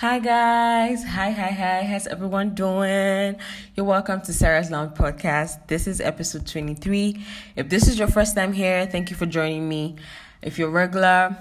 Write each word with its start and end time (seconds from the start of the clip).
Hi 0.00 0.20
guys, 0.20 1.02
hi 1.02 1.32
hi 1.32 1.50
hi. 1.50 1.82
How's 1.82 2.06
everyone 2.06 2.54
doing? 2.54 3.34
You're 3.74 3.84
welcome 3.84 4.20
to 4.20 4.32
Sarah's 4.32 4.70
Lounge 4.70 4.94
podcast. 4.96 5.66
This 5.66 5.88
is 5.88 6.00
episode 6.00 6.46
23. 6.46 7.20
If 7.56 7.68
this 7.68 7.88
is 7.88 7.98
your 7.98 8.06
first 8.06 8.36
time 8.36 8.52
here, 8.52 8.86
thank 8.86 9.10
you 9.10 9.16
for 9.16 9.26
joining 9.26 9.68
me. 9.68 9.96
If 10.40 10.56
you're 10.56 10.70
regular, 10.70 11.36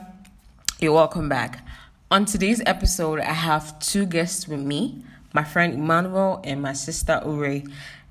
you're 0.80 0.94
welcome 0.94 1.30
back. 1.30 1.64
On 2.10 2.26
today's 2.26 2.60
episode, 2.66 3.20
I 3.20 3.34
have 3.34 3.78
two 3.78 4.08
guests 4.08 4.48
with 4.48 4.62
me, 4.62 5.04
my 5.34 5.44
friend 5.44 5.76
Emmanuel 5.76 6.42
and 6.44 6.60
my 6.60 6.74
sister 6.74 7.22
Ure. 7.24 7.62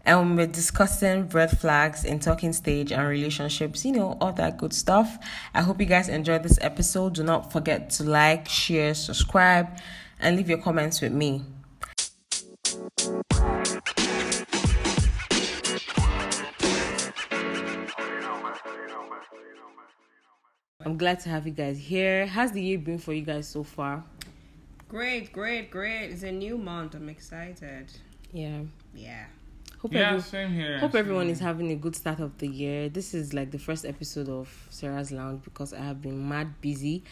And 0.05 0.37
we're 0.37 0.47
discussing 0.47 1.29
red 1.31 1.59
flags 1.59 2.05
in 2.05 2.21
talking 2.21 2.53
stage 2.53 2.93
and 2.93 3.09
relationships, 3.09 3.85
you 3.85 3.91
know, 3.91 4.17
all 4.21 4.33
that 4.35 4.59
good 4.59 4.73
stuff. 4.73 5.19
I 5.53 5.63
hope 5.63 5.81
you 5.81 5.87
guys 5.87 6.09
enjoyed 6.09 6.45
this 6.45 6.61
episode. 6.61 7.15
Do 7.15 7.25
not 7.25 7.51
forget 7.51 7.91
to 7.91 8.05
like, 8.05 8.49
share, 8.49 8.95
subscribe, 8.95 9.77
and 10.21 10.37
leave 10.37 10.49
your 10.49 10.59
comments 10.59 11.01
with 11.01 11.13
me. 11.13 11.43
I'm 20.85 20.97
glad 20.99 21.21
to 21.21 21.29
have 21.31 21.47
you 21.47 21.53
guys 21.53 21.79
here. 21.79 22.27
How's 22.27 22.53
the 22.53 22.63
year 22.63 22.79
been 22.79 22.99
for 22.99 23.13
you 23.13 23.23
guys 23.23 23.49
so 23.49 23.63
far? 23.65 24.05
Great, 24.89 25.33
great, 25.33 25.71
great. 25.71 26.11
It's 26.11 26.23
a 26.23 26.31
new 26.31 26.59
month. 26.59 26.95
I'm 26.95 27.09
excited. 27.09 27.91
Yeah. 28.33 28.61
Yeah. 28.95 29.25
Hope 29.79 29.93
Yeah, 29.93 30.11
every- 30.11 30.21
same 30.23 30.53
here. 30.53 30.79
Hope 30.79 30.93
same 30.93 31.01
everyone 31.01 31.25
here. 31.27 31.33
is 31.33 31.41
having 31.41 31.71
a 31.73 31.77
good 31.77 31.97
start 31.97 32.21
of 32.21 32.37
the 32.39 32.47
year. 32.47 32.89
This 32.89 33.15
is 33.15 33.35
like 33.35 33.51
the 33.51 33.59
first 33.59 33.85
episode 33.85 34.29
of 34.29 34.49
Sarah's 34.71 35.11
Lounge 35.11 35.43
because 35.43 35.73
I 35.73 35.81
have 35.81 36.01
been 36.03 36.29
mad 36.29 36.61
busy. 36.61 37.03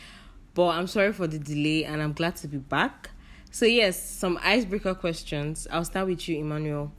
But 0.55 0.69
I'm 0.69 0.87
sorry 0.87 1.13
for 1.13 1.27
the 1.27 1.39
delay 1.39 1.85
and 1.85 2.01
I'm 2.03 2.13
glad 2.13 2.37
to 2.37 2.49
be 2.49 2.59
back. 2.59 3.11
So, 3.51 3.67
yes, 3.67 4.01
some 4.03 4.39
icebreaker 4.43 4.95
questions. 4.95 5.67
I'll 5.71 5.85
start 5.85 6.07
with 6.09 6.29
you, 6.29 6.39
Emmanuel. 6.39 6.93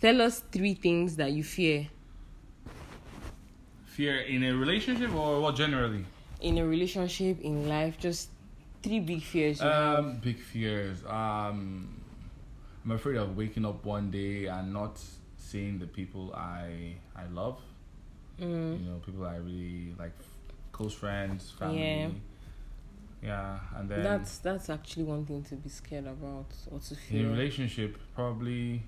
Tell 0.00 0.20
us 0.22 0.40
three 0.52 0.74
things 0.74 1.16
that 1.16 1.32
you 1.32 1.42
fear 1.44 1.88
fear 3.86 4.18
in 4.22 4.42
a 4.42 4.52
relationship 4.52 5.14
or 5.14 5.40
what 5.40 5.54
generally? 5.54 6.04
in 6.40 6.58
a 6.58 6.66
relationship, 6.66 7.40
in 7.40 7.68
life. 7.68 7.96
Just 7.98 8.28
three 8.82 9.00
big 9.00 9.22
fears. 9.22 9.62
Um, 9.62 10.18
big 10.18 10.38
fears. 10.38 10.98
Um, 11.06 12.02
I'm 12.84 12.90
afraid 12.90 13.16
of 13.16 13.34
waking 13.36 13.64
up 13.64 13.84
one 13.84 14.10
day 14.10 14.46
and 14.46 14.72
not 14.72 15.00
seeing 15.38 15.78
the 15.78 15.86
people 15.86 16.34
I 16.34 16.96
I 17.16 17.26
love. 17.32 17.60
Mm, 18.38 18.80
You 18.80 18.90
know, 18.90 18.98
people 19.06 19.24
I 19.24 19.36
really 19.36 19.94
like, 19.98 20.12
close 20.72 20.92
friends, 20.92 21.52
family. 21.58 21.78
Yeah. 21.80 22.08
Yeah, 23.24 23.58
and 23.76 23.88
then 23.88 24.02
that's 24.02 24.38
that's 24.38 24.68
actually 24.68 25.04
one 25.04 25.24
thing 25.24 25.42
to 25.44 25.54
be 25.54 25.70
scared 25.70 26.06
about 26.06 26.46
or 26.70 26.78
to 26.78 26.94
fear 26.94 27.20
in 27.20 27.26
a 27.26 27.30
relationship, 27.30 27.96
probably 28.14 28.82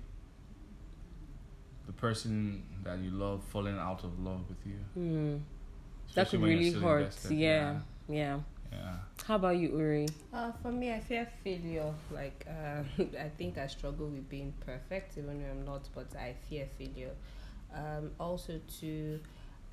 the 1.87 1.93
person 1.93 2.63
that 2.83 2.99
you 2.99 3.09
love 3.09 3.43
falling 3.45 3.79
out 3.79 4.03
of 4.03 4.19
love 4.19 4.41
with 4.47 4.59
you. 4.65 4.79
Mm, 4.95 5.39
that 6.13 6.29
could 6.29 6.41
really 6.43 6.71
hurt. 6.71 7.01
invested. 7.01 7.31
Yeah, 7.31 7.79
yeah. 8.07 8.39
yeah. 8.71 8.95
How 9.25 9.35
about 9.35 9.57
you, 9.57 9.75
Uri? 9.75 10.07
Uh, 10.31 10.51
for 10.61 10.71
me, 10.71 10.93
I 10.93 10.99
fear 10.99 11.27
failure. 11.43 11.91
Like, 12.11 12.45
uh, 12.47 12.83
I 13.19 13.29
think 13.37 13.57
I 13.57 13.67
struggle 13.67 14.07
with 14.07 14.29
being 14.29 14.53
perfect, 14.65 15.17
even 15.17 15.41
when 15.41 15.49
I'm 15.49 15.65
not, 15.65 15.89
but 15.95 16.15
I 16.15 16.35
fear 16.47 16.67
failure. 16.77 17.11
Um, 17.73 18.11
also, 18.19 18.59
too, 18.79 19.19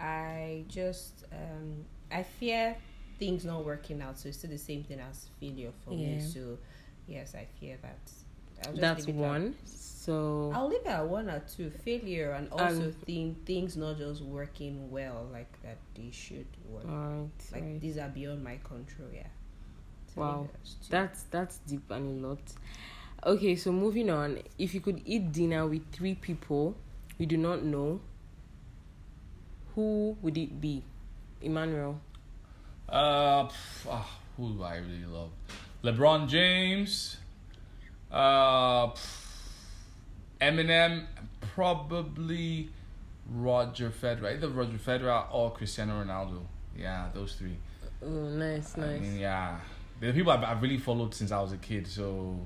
I 0.01 0.65
just, 0.69 1.25
um, 1.33 1.84
I 2.11 2.23
fear 2.23 2.77
things 3.19 3.45
not 3.45 3.65
working 3.65 4.01
out. 4.03 4.19
So 4.19 4.29
it's 4.29 4.39
still 4.39 4.51
the 4.51 4.59
same 4.59 4.84
thing 4.84 5.01
as 5.01 5.29
failure 5.41 5.73
for 5.84 5.91
me. 5.91 6.20
So, 6.20 6.59
yes, 7.07 7.34
I 7.34 7.47
fear 7.61 7.77
that. 7.83 7.98
That's 8.75 9.06
leave 9.06 9.17
it 9.17 9.21
at- 9.21 9.29
one. 9.29 9.55
So 9.65 10.53
I'll 10.55 10.69
leave 10.69 10.81
it 10.83 10.87
at 10.89 11.06
one 11.09 11.31
or 11.31 11.41
two. 11.41 11.71
Failure 11.71 12.33
and 12.33 12.51
also 12.53 12.93
think 13.06 13.47
things 13.47 13.77
not 13.77 13.97
just 13.97 14.21
working 14.23 14.91
well 14.91 15.27
like 15.33 15.50
that 15.62 15.78
they 15.94 16.11
should 16.11 16.47
work. 16.69 16.84
alright, 16.84 17.31
like 17.53 17.62
right. 17.62 17.81
these 17.81 17.97
are 17.97 18.09
beyond 18.11 18.44
my 18.44 18.59
control. 18.65 19.09
Yeah. 19.12 19.27
So 20.15 20.21
Wow. 20.21 20.41
leave 20.43 20.50
it 20.50 20.56
as 20.62 20.75
two. 20.75 20.91
That's 20.91 21.22
that's 21.31 21.59
deep 21.67 21.91
and 21.91 22.22
a 22.25 22.28
lot. 22.28 22.38
Okay, 23.25 23.56
so 23.56 23.72
moving 23.72 24.11
on. 24.11 24.41
If 24.59 24.75
you 24.75 24.81
could 24.83 25.00
eat 25.06 25.33
dinner 25.33 25.67
with 25.67 25.91
three 25.91 26.15
people 26.15 26.77
you 27.17 27.25
do 27.27 27.38
not 27.38 27.62
know, 27.65 28.00
who 29.75 30.17
would 30.22 30.37
it 30.37 30.61
be? 30.61 30.83
Emmanuel. 31.41 32.00
Uh, 32.89 33.45
pff, 33.45 33.87
ah, 33.91 34.19
who 34.37 34.53
do 34.55 34.62
I 34.62 34.77
really 34.77 35.06
love? 35.06 35.31
LeBron 35.83 36.28
James. 36.28 37.17
Uh, 38.11 38.91
Eminem. 40.41 41.06
Probably 41.55 42.71
Roger 43.31 43.91
Federer. 43.91 44.34
Either 44.34 44.49
Roger 44.49 44.78
Federer 44.78 45.25
or 45.33 45.53
Cristiano 45.53 46.03
Ronaldo. 46.05 46.41
Yeah, 46.77 47.09
those 47.15 47.34
three. 47.34 47.56
Oh, 48.03 48.09
nice, 48.09 48.77
I 48.77 48.81
nice. 48.81 49.00
mean, 49.00 49.19
yeah, 49.19 49.59
they're 50.00 50.12
the 50.12 50.19
people 50.19 50.33
I've, 50.33 50.43
I've 50.44 50.61
really 50.62 50.78
followed 50.78 51.15
since 51.15 51.31
I 51.33 51.41
was 51.41 51.53
a 51.53 51.56
kid. 51.56 51.87
So, 51.87 52.37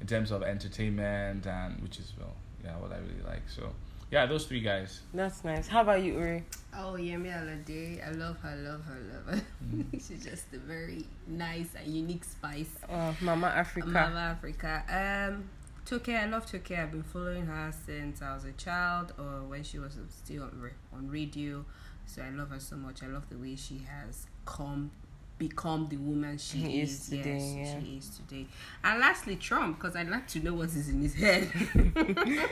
in 0.00 0.06
terms 0.06 0.30
of 0.30 0.42
entertainment 0.42 1.46
and 1.46 1.80
which 1.82 1.98
is 1.98 2.12
well, 2.18 2.34
yeah, 2.62 2.76
what 2.76 2.92
I 2.92 2.98
really 2.98 3.22
like. 3.26 3.42
So, 3.48 3.72
yeah, 4.10 4.26
those 4.26 4.46
three 4.46 4.60
guys. 4.60 5.00
That's 5.12 5.44
nice. 5.44 5.68
How 5.68 5.82
about 5.82 6.02
you, 6.02 6.14
Uri? 6.14 6.44
Oh, 6.74 6.96
Yemi 6.98 7.30
Alade. 7.32 8.06
I 8.06 8.12
love 8.12 8.38
her, 8.40 8.56
love 8.56 8.84
her, 8.84 8.98
love 9.12 9.34
her. 9.38 9.46
Mm. 9.74 9.84
She's 10.08 10.24
just 10.24 10.46
a 10.52 10.58
very 10.58 11.04
nice 11.26 11.68
and 11.76 11.92
unique 11.92 12.24
spice. 12.24 12.70
Oh, 12.90 13.14
Mama 13.20 13.48
Africa. 13.48 13.88
Mama 13.88 14.18
Africa. 14.18 14.82
Um, 14.88 15.48
Toke, 15.84 16.10
I 16.10 16.26
love 16.26 16.50
Toke. 16.50 16.70
I've 16.72 16.90
been 16.92 17.02
following 17.02 17.46
her 17.46 17.72
since 17.86 18.22
I 18.22 18.34
was 18.34 18.44
a 18.44 18.52
child 18.52 19.12
or 19.18 19.42
when 19.46 19.62
she 19.62 19.78
was 19.78 19.98
still 20.08 20.44
on, 20.44 20.70
on 20.92 21.08
radio. 21.10 21.64
So 22.06 22.22
I 22.22 22.30
love 22.30 22.50
her 22.50 22.60
so 22.60 22.76
much. 22.76 23.02
I 23.02 23.06
love 23.08 23.28
the 23.28 23.36
way 23.36 23.56
she 23.56 23.82
has 23.88 24.26
come, 24.46 24.90
become 25.36 25.88
the 25.90 25.96
woman 25.98 26.38
she 26.38 26.58
He 26.58 26.80
is. 26.80 26.92
is 26.92 27.08
today, 27.08 27.38
yes, 27.38 27.74
yeah. 27.74 27.80
she 27.80 27.96
is 27.96 28.10
today. 28.10 28.46
And 28.84 29.00
lastly, 29.00 29.36
Trump, 29.36 29.78
because 29.78 29.96
I'd 29.96 30.08
like 30.08 30.26
to 30.28 30.40
know 30.40 30.54
what 30.54 30.68
is 30.68 30.88
in 30.88 31.02
his 31.02 31.14
head. 31.14 31.50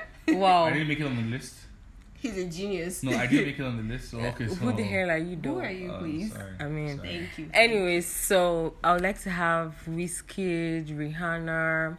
Wow. 0.28 0.64
I 0.64 0.72
didn't 0.72 0.88
make 0.88 1.00
it 1.00 1.06
on 1.06 1.16
the 1.16 1.22
list. 1.36 1.54
He's 2.14 2.38
a 2.38 2.46
genius. 2.46 3.02
No, 3.02 3.16
I 3.16 3.26
didn't 3.26 3.46
make 3.46 3.58
it 3.58 3.62
on 3.64 3.76
the 3.76 3.94
list. 3.94 4.10
So 4.10 4.18
okay, 4.32 4.48
so 4.48 4.54
Who 4.54 4.72
the 4.72 4.82
hell 4.82 5.10
are 5.10 5.18
you, 5.18 5.36
Who 5.36 5.58
are 5.58 5.70
you, 5.70 5.92
Oh, 5.92 5.98
please? 5.98 6.32
sorry, 6.32 6.52
I 6.58 6.64
mean- 6.64 6.96
sorry. 6.96 7.08
Thank 7.08 7.38
you. 7.38 7.50
Anyways, 7.52 8.06
so 8.06 8.74
I 8.82 8.92
would 8.94 9.02
like 9.02 9.20
to 9.22 9.30
have 9.30 9.74
Wizkid, 9.88 10.88
Rihanna, 10.88 11.98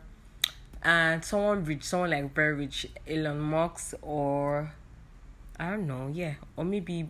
and 0.82 1.24
someone 1.24 1.64
rich, 1.66 1.84
someone 1.84 2.10
like 2.12 2.34
very 2.34 2.54
rich, 2.56 2.88
Elon 3.08 3.40
Musk, 3.40 3.96
or 4.02 4.72
I 5.60 5.70
don't 5.72 5.88
know, 5.88 6.10
yeah, 6.14 6.34
or 6.58 6.66
maybe, 6.66 7.10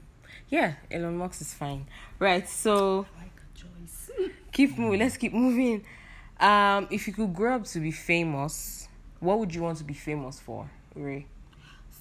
yeah, 0.49 0.73
Elon 0.91 1.17
Musk 1.17 1.41
is 1.41 1.53
fine. 1.53 1.85
Right, 2.19 2.47
so 2.47 3.05
I 3.17 3.21
like 3.21 3.31
a 3.37 3.57
choice. 3.57 4.11
keep 4.51 4.77
moving. 4.77 4.99
Let's 4.99 5.17
keep 5.17 5.33
moving. 5.33 5.83
Um, 6.39 6.87
if 6.91 7.07
you 7.07 7.13
could 7.13 7.33
grow 7.33 7.55
up 7.55 7.63
to 7.65 7.79
be 7.79 7.91
famous, 7.91 8.87
what 9.21 9.39
would 9.39 9.55
you 9.55 9.61
want 9.61 9.77
to 9.77 9.83
be 9.85 9.93
famous 9.93 10.39
for, 10.39 10.69
Ray? 10.95 11.27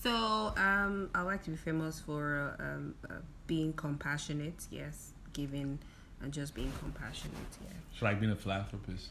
So, 0.02 0.52
um, 0.56 1.08
I 1.14 1.22
like 1.22 1.42
to 1.44 1.50
be 1.50 1.56
famous 1.56 2.00
for 2.00 2.56
um, 2.58 2.94
uh, 3.08 3.14
being 3.46 3.72
compassionate. 3.72 4.66
Yes, 4.70 5.12
giving 5.32 5.78
and 6.22 6.32
just 6.32 6.54
being 6.54 6.72
compassionate. 6.78 7.34
Yeah. 7.62 7.68
So 7.98 8.06
like 8.06 8.20
being 8.20 8.32
a 8.32 8.36
philanthropist. 8.36 9.08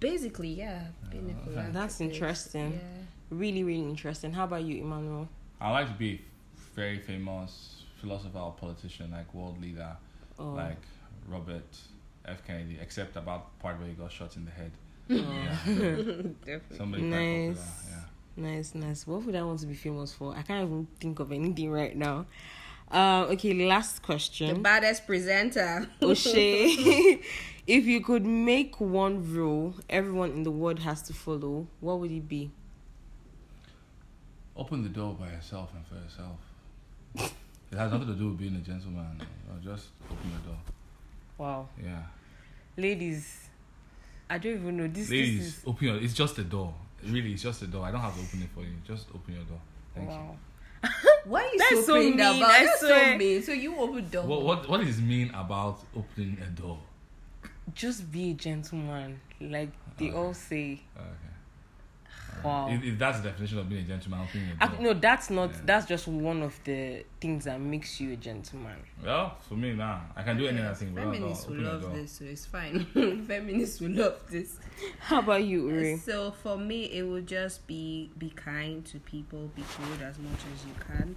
Basically, 0.00 0.48
yeah, 0.48 0.84
being 1.10 1.24
a 1.24 1.28
Oh, 1.28 1.30
okay. 1.32 1.44
philanthropist. 1.50 1.74
That's 1.74 2.00
interesting. 2.00 2.72
Yeah. 2.72 2.78
Really, 3.30 3.64
really 3.64 3.88
interesting. 3.88 4.32
How 4.32 4.44
about 4.44 4.62
you, 4.64 4.82
Emmanuel? 4.82 5.28
I 5.60 5.70
like 5.70 5.88
to 5.88 5.94
be 5.94 6.20
very 6.74 6.98
famous 6.98 7.84
philosopher 8.00 8.38
or 8.38 8.52
politician, 8.52 9.10
like 9.12 9.32
world 9.34 9.60
leader, 9.60 9.96
Oh, 10.38 10.50
like 10.54 10.80
Robert 11.28 11.76
F. 12.24 12.44
Kennedy, 12.46 12.78
except 12.80 13.16
about 13.16 13.56
part 13.60 13.78
where 13.78 13.88
he 13.88 13.94
got 13.94 14.10
shot 14.12 14.36
in 14.36 14.44
the 14.44 14.50
head. 14.50 14.72
oh. 15.10 15.14
Yeah, 15.14 15.56
Definitely. 16.44 16.76
somebody 16.76 17.02
quite 17.08 17.18
Nice. 17.20 17.58
popular. 17.58 17.72
Yeah. 17.90 18.04
Nice, 18.36 18.74
nice. 18.74 19.06
What 19.06 19.24
would 19.24 19.34
I 19.34 19.42
want 19.42 19.58
to 19.60 19.66
be 19.66 19.74
famous 19.74 20.12
for? 20.12 20.34
I 20.34 20.42
can't 20.42 20.66
even 20.66 20.86
think 21.00 21.20
of 21.20 21.32
anything 21.32 21.70
right 21.70 21.96
now. 21.96 22.26
Um, 22.90 23.24
okay, 23.32 23.52
last 23.66 24.02
question. 24.02 24.48
The 24.48 24.60
baddest 24.60 25.06
presenter. 25.06 25.88
O'Shea, 26.02 27.20
if 27.66 27.84
you 27.86 28.00
could 28.02 28.24
make 28.26 28.80
one 28.80 29.32
rule 29.32 29.74
everyone 29.88 30.30
in 30.32 30.42
the 30.42 30.50
world 30.50 30.78
has 30.80 31.02
to 31.02 31.12
follow, 31.14 31.66
what 31.80 32.00
would 32.00 32.10
it 32.10 32.28
be? 32.28 32.50
Open 34.56 34.82
the 34.82 34.88
door 34.90 35.14
by 35.14 35.28
yourself 35.30 35.70
and 35.74 35.86
for 35.86 35.94
yourself. 35.94 37.32
It 37.70 37.78
has 37.78 37.90
nothing 37.90 38.08
to 38.08 38.14
do 38.14 38.28
with 38.28 38.38
being 38.38 38.54
a 38.56 38.58
gentleman. 38.58 39.20
Or 39.50 39.58
just 39.62 39.88
open 40.10 40.30
the 40.42 40.48
door. 40.50 40.58
Wow, 41.38 41.68
Yeah. 41.82 42.02
ladies, 42.76 43.48
I 44.28 44.36
don't 44.38 44.52
even 44.60 44.76
know 44.76 44.86
this. 44.88 45.08
Ladies, 45.10 45.38
this 45.38 45.58
is 45.58 45.62
open 45.66 45.86
your. 45.88 45.96
It's 45.96 46.12
just 46.14 46.38
a 46.38 46.44
door. 46.44 46.74
Really, 47.06 47.32
it's 47.32 47.42
just 47.42 47.62
a 47.62 47.66
door. 47.66 47.84
I 47.84 47.90
don't 47.90 48.00
have 48.00 48.14
to 48.14 48.20
open 48.22 48.42
it 48.42 48.48
for 48.54 48.60
you. 48.60 48.74
Just 48.86 49.08
open 49.14 49.34
your 49.34 49.44
door. 49.44 49.60
Thank 49.94 50.08
wow. 50.08 50.36
Why 51.24 51.42
are 51.42 51.52
you 51.52 51.58
That's 51.58 51.70
so, 51.70 51.82
so 51.82 51.94
mean 51.94 52.16
mean, 52.16 52.20
about? 52.20 52.50
I 52.50 52.64
That's 52.64 52.80
swear. 52.80 53.12
so 53.12 53.18
mean. 53.18 53.42
So 53.42 53.52
you 53.52 53.76
open 53.76 54.08
door. 54.08 54.24
What 54.24 54.42
what 54.42 54.68
what 54.68 54.80
does 54.84 54.98
it 54.98 55.02
mean 55.02 55.30
about 55.34 55.78
opening 55.96 56.38
a 56.42 56.46
door? 56.50 56.78
Just 57.74 58.10
be 58.10 58.30
a 58.32 58.34
gentleman. 58.34 59.20
Like 59.40 59.70
they 59.96 60.06
Okay. 60.08 60.16
all 60.16 60.34
say. 60.34 60.80
Okay. 60.96 61.06
Wow. 62.44 62.68
If, 62.70 62.82
if 62.82 62.98
that's 62.98 63.20
the 63.20 63.28
definition 63.28 63.58
of 63.58 63.68
being 63.68 63.84
a 63.84 63.86
gentleman, 63.86 64.20
I'm 64.20 64.26
feeling 64.26 64.48
a 64.60 64.82
no, 64.82 64.94
that's 64.94 65.30
not. 65.30 65.50
Yeah. 65.50 65.60
That's 65.64 65.86
just 65.86 66.08
one 66.08 66.42
of 66.42 66.58
the 66.64 67.04
things 67.20 67.44
that 67.44 67.60
makes 67.60 68.00
you 68.00 68.12
a 68.12 68.16
gentleman. 68.16 68.76
Well, 69.04 69.36
for 69.48 69.54
me, 69.54 69.74
nah. 69.74 70.00
I 70.16 70.22
can 70.22 70.36
do 70.36 70.46
any 70.46 70.60
other 70.60 70.74
thing. 70.74 70.94
Feminists 70.94 71.46
will 71.46 71.62
love 71.62 71.94
this, 71.94 72.12
so 72.12 72.24
it's 72.24 72.46
fine. 72.46 72.84
Feminists 73.26 73.80
will 73.80 73.92
love 73.92 74.20
this. 74.30 74.56
How 74.98 75.20
about 75.20 75.44
you, 75.44 75.68
Uri? 75.68 75.96
So 75.96 76.32
for 76.32 76.56
me, 76.56 76.84
it 76.84 77.02
would 77.02 77.26
just 77.26 77.66
be 77.66 78.10
be 78.18 78.30
kind 78.30 78.84
to 78.86 78.98
people, 79.00 79.50
be 79.54 79.62
good 79.62 80.02
as 80.02 80.18
much 80.18 80.40
as 80.54 80.66
you 80.66 80.74
can, 80.86 81.16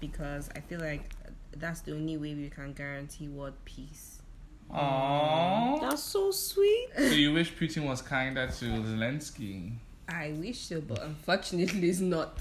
because 0.00 0.50
I 0.56 0.60
feel 0.60 0.80
like 0.80 1.10
that's 1.56 1.80
the 1.82 1.92
only 1.92 2.16
way 2.16 2.34
we 2.34 2.50
can 2.50 2.72
guarantee 2.72 3.28
world 3.28 3.54
peace. 3.64 4.22
Aww. 4.72 5.80
That's 5.80 6.02
so 6.02 6.30
sweet. 6.30 6.88
So 6.96 7.04
you 7.04 7.32
wish 7.32 7.54
Putin 7.54 7.86
was 7.86 8.02
kinder 8.02 8.46
to 8.46 8.64
Zelensky? 8.64 9.72
I 10.08 10.34
wish 10.38 10.60
so, 10.60 10.80
but 10.80 11.02
unfortunately, 11.02 11.88
it's 11.88 12.00
not. 12.00 12.38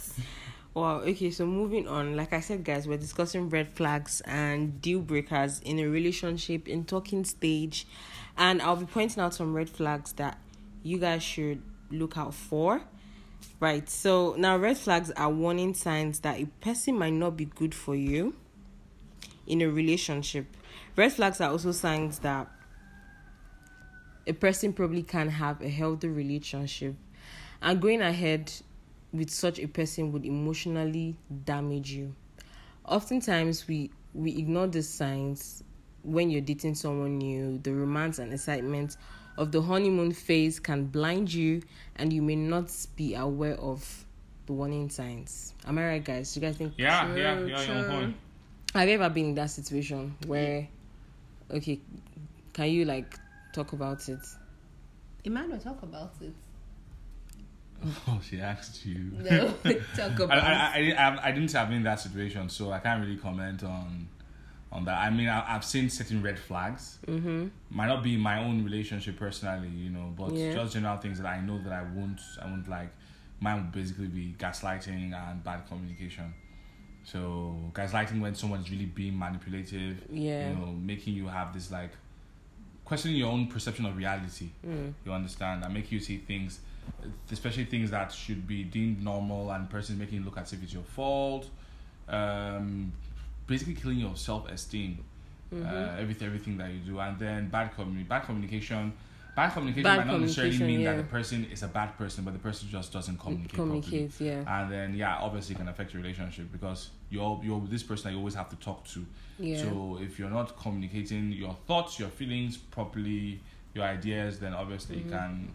Wow. 0.74 1.00
Okay. 1.00 1.30
So 1.32 1.46
moving 1.46 1.88
on. 1.88 2.16
Like 2.16 2.34
I 2.34 2.40
said, 2.40 2.64
guys, 2.64 2.88
we're 2.88 2.98
discussing 2.98 3.50
red 3.50 3.74
flags 3.74 4.22
and 4.26 4.82
deal 4.82 5.00
breakers 5.00 5.60
in 5.60 5.80
a 5.80 5.86
relationship 5.86 6.68
in 6.68 6.86
talking 6.86 7.24
stage, 7.26 7.88
and 8.38 8.62
I'll 8.62 8.76
be 8.76 8.86
pointing 8.86 9.22
out 9.22 9.34
some 9.34 9.54
red 9.54 9.70
flags 9.70 10.14
that 10.14 10.38
you 10.82 10.98
guys 10.98 11.24
should 11.24 11.62
look 11.90 12.18
out 12.18 12.34
for. 12.34 12.82
Right. 13.60 13.90
So 13.90 14.36
now, 14.38 14.58
red 14.58 14.78
flags 14.78 15.12
are 15.12 15.30
warning 15.30 15.74
signs 15.74 16.20
that 16.22 16.40
a 16.40 16.46
person 16.62 16.98
might 16.98 17.14
not 17.14 17.38
be 17.38 17.46
good 17.46 17.74
for 17.76 17.96
you 17.96 18.36
in 19.48 19.62
a 19.62 19.70
relationship. 19.70 20.48
Red 20.96 21.14
flags 21.14 21.42
are 21.42 21.52
also 21.52 21.72
signs 21.72 22.20
that 22.20 22.50
a 24.26 24.34
person 24.34 24.74
probably 24.74 25.04
can 25.04 25.30
have 25.30 25.62
a 25.62 25.70
healthy 25.70 26.08
relationship, 26.08 26.96
and 27.64 27.82
going 27.82 28.02
ahead 28.02 28.52
with 29.14 29.30
such 29.30 29.58
a 29.60 29.68
person 29.68 30.12
would 30.12 30.26
emotionally 30.26 31.16
damage 31.46 31.92
you. 31.92 32.14
Oftentimes, 32.86 33.68
we 33.68 33.90
we 34.14 34.38
ignore 34.38 34.68
the 34.68 34.84
signs 34.84 35.64
when 36.04 36.30
you're 36.30 36.42
dating 36.42 36.76
someone 36.76 37.18
new. 37.18 37.58
The 37.64 37.74
romance 37.74 38.20
and 38.20 38.34
excitement 38.34 38.98
of 39.38 39.52
the 39.52 39.62
honeymoon 39.62 40.12
phase 40.12 40.60
can 40.60 40.86
blind 40.86 41.34
you, 41.34 41.64
and 41.96 42.12
you 42.12 42.22
may 42.22 42.36
not 42.36 42.70
be 42.98 43.16
aware 43.16 43.56
of 43.56 44.06
the 44.46 44.54
warning 44.54 44.90
signs. 44.90 45.54
Am 45.66 45.78
I 45.78 45.88
right, 45.88 46.04
guys? 46.04 46.36
You 46.36 46.42
guys 46.42 46.58
think? 46.58 46.74
Yeah, 46.78 47.06
true, 47.06 47.22
yeah, 47.22 47.40
yeah, 47.46 47.66
true. 47.66 47.90
Point. 47.90 48.16
Have 48.74 48.90
you 48.90 48.96
ever 48.96 49.10
been 49.10 49.28
in 49.28 49.36
that 49.36 49.52
situation 49.52 50.16
where, 50.28 50.68
okay, 51.50 51.80
can 52.52 52.70
you 52.70 52.84
like 52.84 53.18
talk 53.54 53.72
about 53.72 54.10
it? 54.10 54.20
Emmanuel, 55.24 55.60
talk 55.60 55.82
about 55.84 56.12
it. 56.20 56.34
Oh, 58.08 58.20
she 58.28 58.40
asked 58.40 58.86
you. 58.86 59.12
No, 59.20 59.50
talk 59.96 60.20
I, 60.20 60.24
about 60.24 60.32
I, 60.32 60.92
I, 60.92 60.94
I, 60.98 61.28
I 61.28 61.32
didn't 61.32 61.52
have 61.52 61.68
been 61.68 61.78
in 61.78 61.84
that 61.84 62.00
situation, 62.00 62.50
so 62.50 62.72
I 62.72 62.80
can't 62.80 63.02
really 63.02 63.18
comment 63.18 63.64
on 63.64 64.08
on 64.72 64.86
that. 64.86 64.98
I 65.00 65.10
mean, 65.12 65.30
I, 65.30 65.56
I've 65.56 65.64
seen 65.64 65.90
certain 65.90 66.22
red 66.24 66.40
flags. 66.40 66.98
Mm-hmm. 67.08 67.48
Might 67.70 67.88
not 67.88 68.02
be 68.04 68.18
my 68.18 68.40
own 68.44 68.64
relationship 68.64 69.18
personally, 69.20 69.70
you 69.70 69.90
know, 69.92 70.12
but 70.18 70.34
Yeah. 70.34 70.54
just 70.54 70.74
general 70.74 70.98
things 70.98 71.20
that 71.20 71.28
I 71.28 71.42
know 71.42 71.60
that 71.64 71.72
I 71.72 71.84
won't, 71.84 72.20
I 72.42 72.46
won't 72.48 72.68
like. 72.68 72.90
Mine 73.40 73.58
would 73.58 73.72
basically 73.72 74.08
be 74.08 74.34
gaslighting 74.40 75.14
and 75.14 75.44
bad 75.44 75.68
communication. 75.68 76.34
So 77.04 77.56
gaslighting 77.74 78.20
when 78.22 78.34
someone's 78.34 78.72
really 78.72 78.86
being 78.86 79.18
manipulative, 79.20 79.98
Yeah. 80.10 80.50
you 80.50 80.56
know, 80.56 80.66
making 80.72 81.14
you 81.16 81.28
have 81.28 81.54
this 81.54 81.70
like 81.72 81.92
questioning 82.86 83.18
your 83.18 83.32
own 83.32 83.48
perception 83.48 83.86
of 83.86 83.96
reality. 83.96 84.50
Mm. 84.66 84.94
You 85.06 85.12
understand? 85.14 85.64
And 85.64 85.74
make 85.74 85.92
you 85.92 86.00
see 86.00 86.18
things, 86.18 86.62
especially 87.32 87.66
things 87.66 87.92
that 87.92 88.12
should 88.12 88.48
be 88.48 88.64
deemed 88.64 89.04
normal, 89.04 89.52
and 89.52 89.70
person 89.70 89.98
making 89.98 90.20
you 90.20 90.26
look 90.26 90.38
as 90.38 90.54
if 90.54 90.64
it's 90.64 90.74
your 90.74 90.84
fault. 90.84 91.48
Um, 92.08 92.92
basically, 93.48 93.76
killing 93.76 94.00
your 94.00 94.16
self 94.16 94.50
esteem. 94.50 95.04
Mm-hmm. 95.54 95.66
Uh, 95.68 96.02
everything, 96.02 96.28
everything 96.28 96.58
that 96.58 96.72
you 96.72 96.80
do, 96.80 97.00
and 97.00 97.18
then 97.20 97.50
bad 97.50 97.76
commu- 97.76 98.08
bad 98.08 98.24
communication. 98.24 98.94
Bad 99.36 99.52
communication 99.54 99.84
Bad 99.84 99.98
might 99.98 100.08
not 100.08 100.22
necessarily 100.22 100.60
mean 100.60 100.82
yeah. 100.82 100.92
that 100.92 100.98
the 100.98 101.10
person 101.10 101.48
is 101.52 101.64
a 101.64 101.68
bad 101.68 101.98
person, 101.98 102.24
but 102.24 102.34
the 102.34 102.40
person 102.40 102.70
just 102.70 102.94
doesn't 102.94 103.18
communicate. 103.18 103.56
Properly. 103.56 104.12
yeah. 104.20 104.62
And 104.62 104.72
then, 104.72 104.94
yeah, 104.94 105.18
obviously, 105.18 105.56
it 105.56 105.58
can 105.58 105.68
affect 105.68 105.92
your 105.92 106.04
relationship 106.04 106.52
because 106.52 106.92
you're 107.10 107.40
you're 107.44 107.60
this 107.68 107.82
person 107.82 108.06
that 108.06 108.12
you 108.12 108.20
always 108.20 108.36
have 108.36 108.50
to 108.50 108.56
talk 108.58 108.86
to. 108.90 109.04
Yeah. 109.40 109.64
So 109.64 109.98
if 110.00 110.20
you're 110.20 110.30
not 110.30 110.56
communicating 110.60 111.32
your 111.32 111.56
thoughts, 111.68 112.00
your 112.00 112.10
feelings 112.10 112.58
properly, 112.58 113.40
your 113.74 113.86
ideas, 113.86 114.40
then 114.40 114.54
obviously 114.54 114.98
you 114.98 115.10
can. 115.10 115.52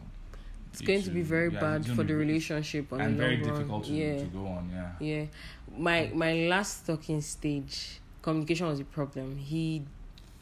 It's 0.79 0.87
going 0.87 1.03
to 1.03 1.11
be 1.11 1.23
very 1.23 1.53
yeah, 1.53 1.61
bad 1.61 1.87
for 1.87 2.05
the 2.05 2.15
relationship 2.15 2.93
on 2.93 3.01
and 3.01 3.15
the 3.15 3.23
very 3.23 3.37
long 3.43 3.69
run. 3.69 3.83
to, 3.83 3.91
yeah. 3.91 4.19
to 4.19 4.25
go 4.25 4.47
on. 4.47 4.71
Yeah. 4.73 4.91
Yeah. 5.01 5.25
My 5.77 6.11
my 6.15 6.47
last 6.47 6.87
talking 6.87 7.21
stage, 7.21 8.01
communication 8.23 8.67
was 8.67 8.81
a 8.81 8.85
problem. 8.85 9.37
He 9.37 9.85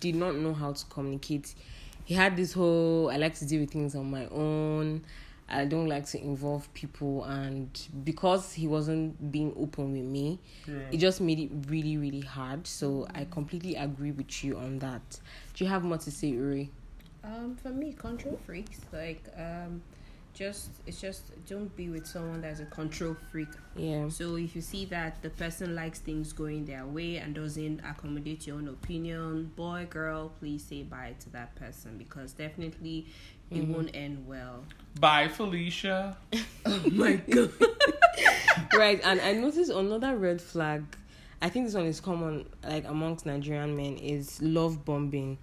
did 0.01 0.15
not 0.15 0.37
know 0.37 0.53
how 0.53 0.73
to 0.73 0.85
communicate. 0.87 1.55
He 2.05 2.15
had 2.15 2.37
this 2.37 2.53
whole 2.53 3.11
I 3.11 3.17
like 3.17 3.35
to 3.37 3.47
deal 3.47 3.61
with 3.61 3.71
things 3.71 3.95
on 3.95 4.11
my 4.11 4.27
own. 4.27 5.03
I 5.49 5.65
don't 5.65 5.87
like 5.87 6.07
to 6.07 6.21
involve 6.21 6.73
people 6.75 7.23
and 7.23 7.69
because 8.03 8.53
he 8.53 8.67
wasn't 8.67 9.31
being 9.31 9.55
open 9.57 9.93
with 9.93 10.03
me, 10.03 10.41
it 10.91 10.97
just 10.97 11.21
made 11.21 11.39
it 11.39 11.51
really, 11.69 11.97
really 11.97 12.21
hard. 12.21 12.67
So 12.67 13.07
I 13.15 13.27
completely 13.31 13.77
agree 13.77 14.11
with 14.11 14.43
you 14.43 14.59
on 14.59 14.81
that. 14.81 15.21
Do 15.55 15.63
you 15.63 15.71
have 15.71 15.85
more 15.85 15.99
to 15.99 16.11
say, 16.11 16.29
Uri? 16.29 16.71
Um, 17.23 17.57
for 17.61 17.71
me, 17.71 17.93
control 17.93 18.39
freaks 18.45 18.81
like 18.93 19.23
um, 19.37 19.83
just 20.37 20.71
it's 20.87 21.01
just 21.01 21.23
don't 21.47 21.75
be 21.77 21.89
with 21.89 22.07
someone 22.07 22.41
that's 22.43 22.61
a 22.61 22.67
control 22.67 23.17
freak. 23.33 23.49
Yeah. 23.75 24.09
So 24.09 24.37
if 24.37 24.55
you 24.55 24.61
see 24.63 24.85
that 24.87 25.23
the 25.23 25.31
person 25.31 25.75
likes 25.75 25.99
things 25.99 26.33
going 26.33 26.67
their 26.67 26.85
way 26.87 27.17
and 27.17 27.35
doesn't 27.35 27.81
accommodate 27.81 28.47
your 28.47 28.57
own 28.57 28.69
opinion, 28.69 29.51
boy, 29.57 29.87
girl, 29.91 30.31
please 30.39 30.63
say 30.63 30.83
bye 30.83 31.15
to 31.21 31.31
that 31.31 31.55
person 31.57 31.97
because 31.99 32.33
definitely 32.33 33.07
it 33.51 33.59
Mm-hmm. 33.59 33.73
won't 33.73 33.91
end 33.95 34.27
well. 34.27 34.65
Bye, 35.01 35.29
Felicia. 35.29 36.17
Oh 36.67 36.83
my 36.91 37.15
god. 37.15 37.53
right 38.77 39.01
and 39.05 39.21
i 39.21 39.33
noticed 39.33 39.71
another 39.71 40.17
red 40.17 40.41
flag 40.41 40.83
i 41.43 41.49
think 41.49 41.67
this 41.67 41.75
one 41.75 41.87
is 41.87 42.01
common 42.01 42.45
like 42.65 42.85
amongst 42.89 43.27
nigerian 43.27 43.77
men 43.77 43.97
is 43.99 44.41
love 44.43 44.85
bombing 44.85 45.39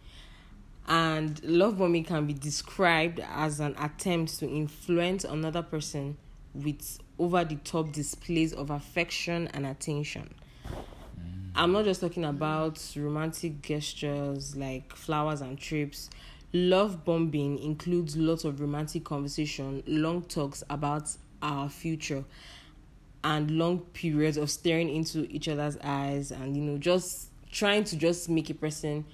and 0.87 1.41
love 1.43 1.77
bombing 1.77 2.03
can 2.03 2.25
be 2.25 2.33
described 2.33 3.21
as 3.21 3.59
an 3.59 3.75
attempt 3.79 4.39
to 4.39 4.47
influence 4.47 5.23
another 5.23 5.61
person 5.61 6.17
with 6.53 6.99
over 7.17 7.43
the 7.45 7.55
top 7.57 7.91
displays 7.91 8.53
of 8.53 8.69
affection 8.69 9.47
and 9.53 9.65
attention. 9.65 10.33
Mm. 10.67 11.51
I'm 11.55 11.71
not 11.71 11.85
just 11.85 12.01
talking 12.01 12.25
about 12.25 12.81
romantic 12.95 13.61
gestures 13.61 14.55
like 14.55 14.93
flowers 14.95 15.41
and 15.41 15.57
trips. 15.57 16.09
Love 16.51 17.03
bombing 17.05 17.57
includes 17.59 18.15
lots 18.17 18.43
of 18.43 18.59
romantic 18.59 19.03
conversation 19.03 19.83
long 19.87 20.21
talks 20.23 20.63
about 20.69 21.09
our 21.41 21.69
future 21.69 22.23
and 23.23 23.51
long 23.51 23.79
periods 23.79 24.37
of 24.37 24.51
staring 24.51 24.89
into 24.89 25.25
each 25.31 25.47
other's 25.47 25.77
eyes 25.83 26.31
and 26.31 26.55
you 26.55 26.61
know 26.61 26.77
just 26.77 27.29
trying 27.51 27.83
to 27.83 27.95
just 27.95 28.29
make 28.29 28.49
a 28.49 28.53
person 28.53 29.05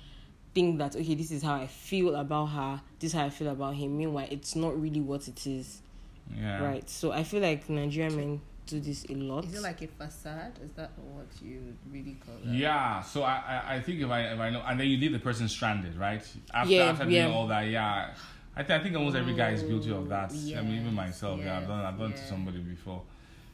think 0.59 0.77
that 0.77 0.95
okay 0.95 1.15
this 1.15 1.31
is 1.31 1.41
how 1.41 1.55
i 1.55 1.67
feel 1.67 2.15
about 2.15 2.47
her 2.47 2.81
this 2.99 3.11
is 3.13 3.17
how 3.17 3.25
i 3.25 3.29
feel 3.29 3.47
about 3.49 3.73
him 3.75 3.97
meanwhile 3.97 4.27
it's 4.29 4.55
not 4.55 4.79
really 4.79 4.99
what 4.99 5.25
it 5.27 5.47
is 5.47 5.81
Yeah. 6.37 6.61
right 6.63 6.89
so 6.89 7.11
i 7.11 7.23
feel 7.23 7.41
like 7.41 7.69
nigerian 7.69 8.15
men 8.15 8.41
do 8.65 8.79
this 8.79 9.05
a 9.09 9.13
lot 9.15 9.45
Is 9.45 9.55
it 9.55 9.61
like 9.63 9.81
a 9.81 9.87
facade? 9.87 10.53
Is 10.63 10.71
that 10.75 10.91
what 10.97 11.25
you 11.41 11.73
really 11.91 12.17
call 12.23 12.35
that? 12.45 12.53
Yeah, 12.53 13.01
so 13.01 13.23
I, 13.23 13.63
I, 13.67 13.75
I 13.77 13.81
think 13.81 13.99
if 13.99 14.09
I 14.11 14.21
if 14.33 14.39
I 14.39 14.51
know 14.51 14.61
and 14.67 14.79
then 14.79 14.87
you 14.87 14.97
leave 14.97 15.11
the 15.11 15.17
person 15.17 15.49
stranded, 15.49 15.95
right? 15.95 16.21
After 16.53 16.71
Yeah, 16.71 16.83
after 16.91 17.05
doing 17.05 17.31
all 17.31 17.47
that, 17.47 17.61
yeah. 17.67 18.13
I, 18.55 18.61
th- 18.61 18.79
I 18.79 18.83
think 18.83 18.95
almost 18.95 19.15
every 19.17 19.33
guy 19.33 19.49
is 19.57 19.63
guilty 19.63 19.91
of 19.91 20.07
that. 20.09 20.29
Mm, 20.29 20.57
I 20.57 20.61
mean, 20.61 20.73
even 20.81 20.85
yes, 20.85 20.93
myself, 20.93 21.39
yeah, 21.43 21.57
I've 21.57 21.67
done 21.67 21.83
I've 21.83 21.97
done 21.97 22.11
it 22.11 22.17
to 22.17 22.27
somebody 22.27 22.59
before, 22.59 23.01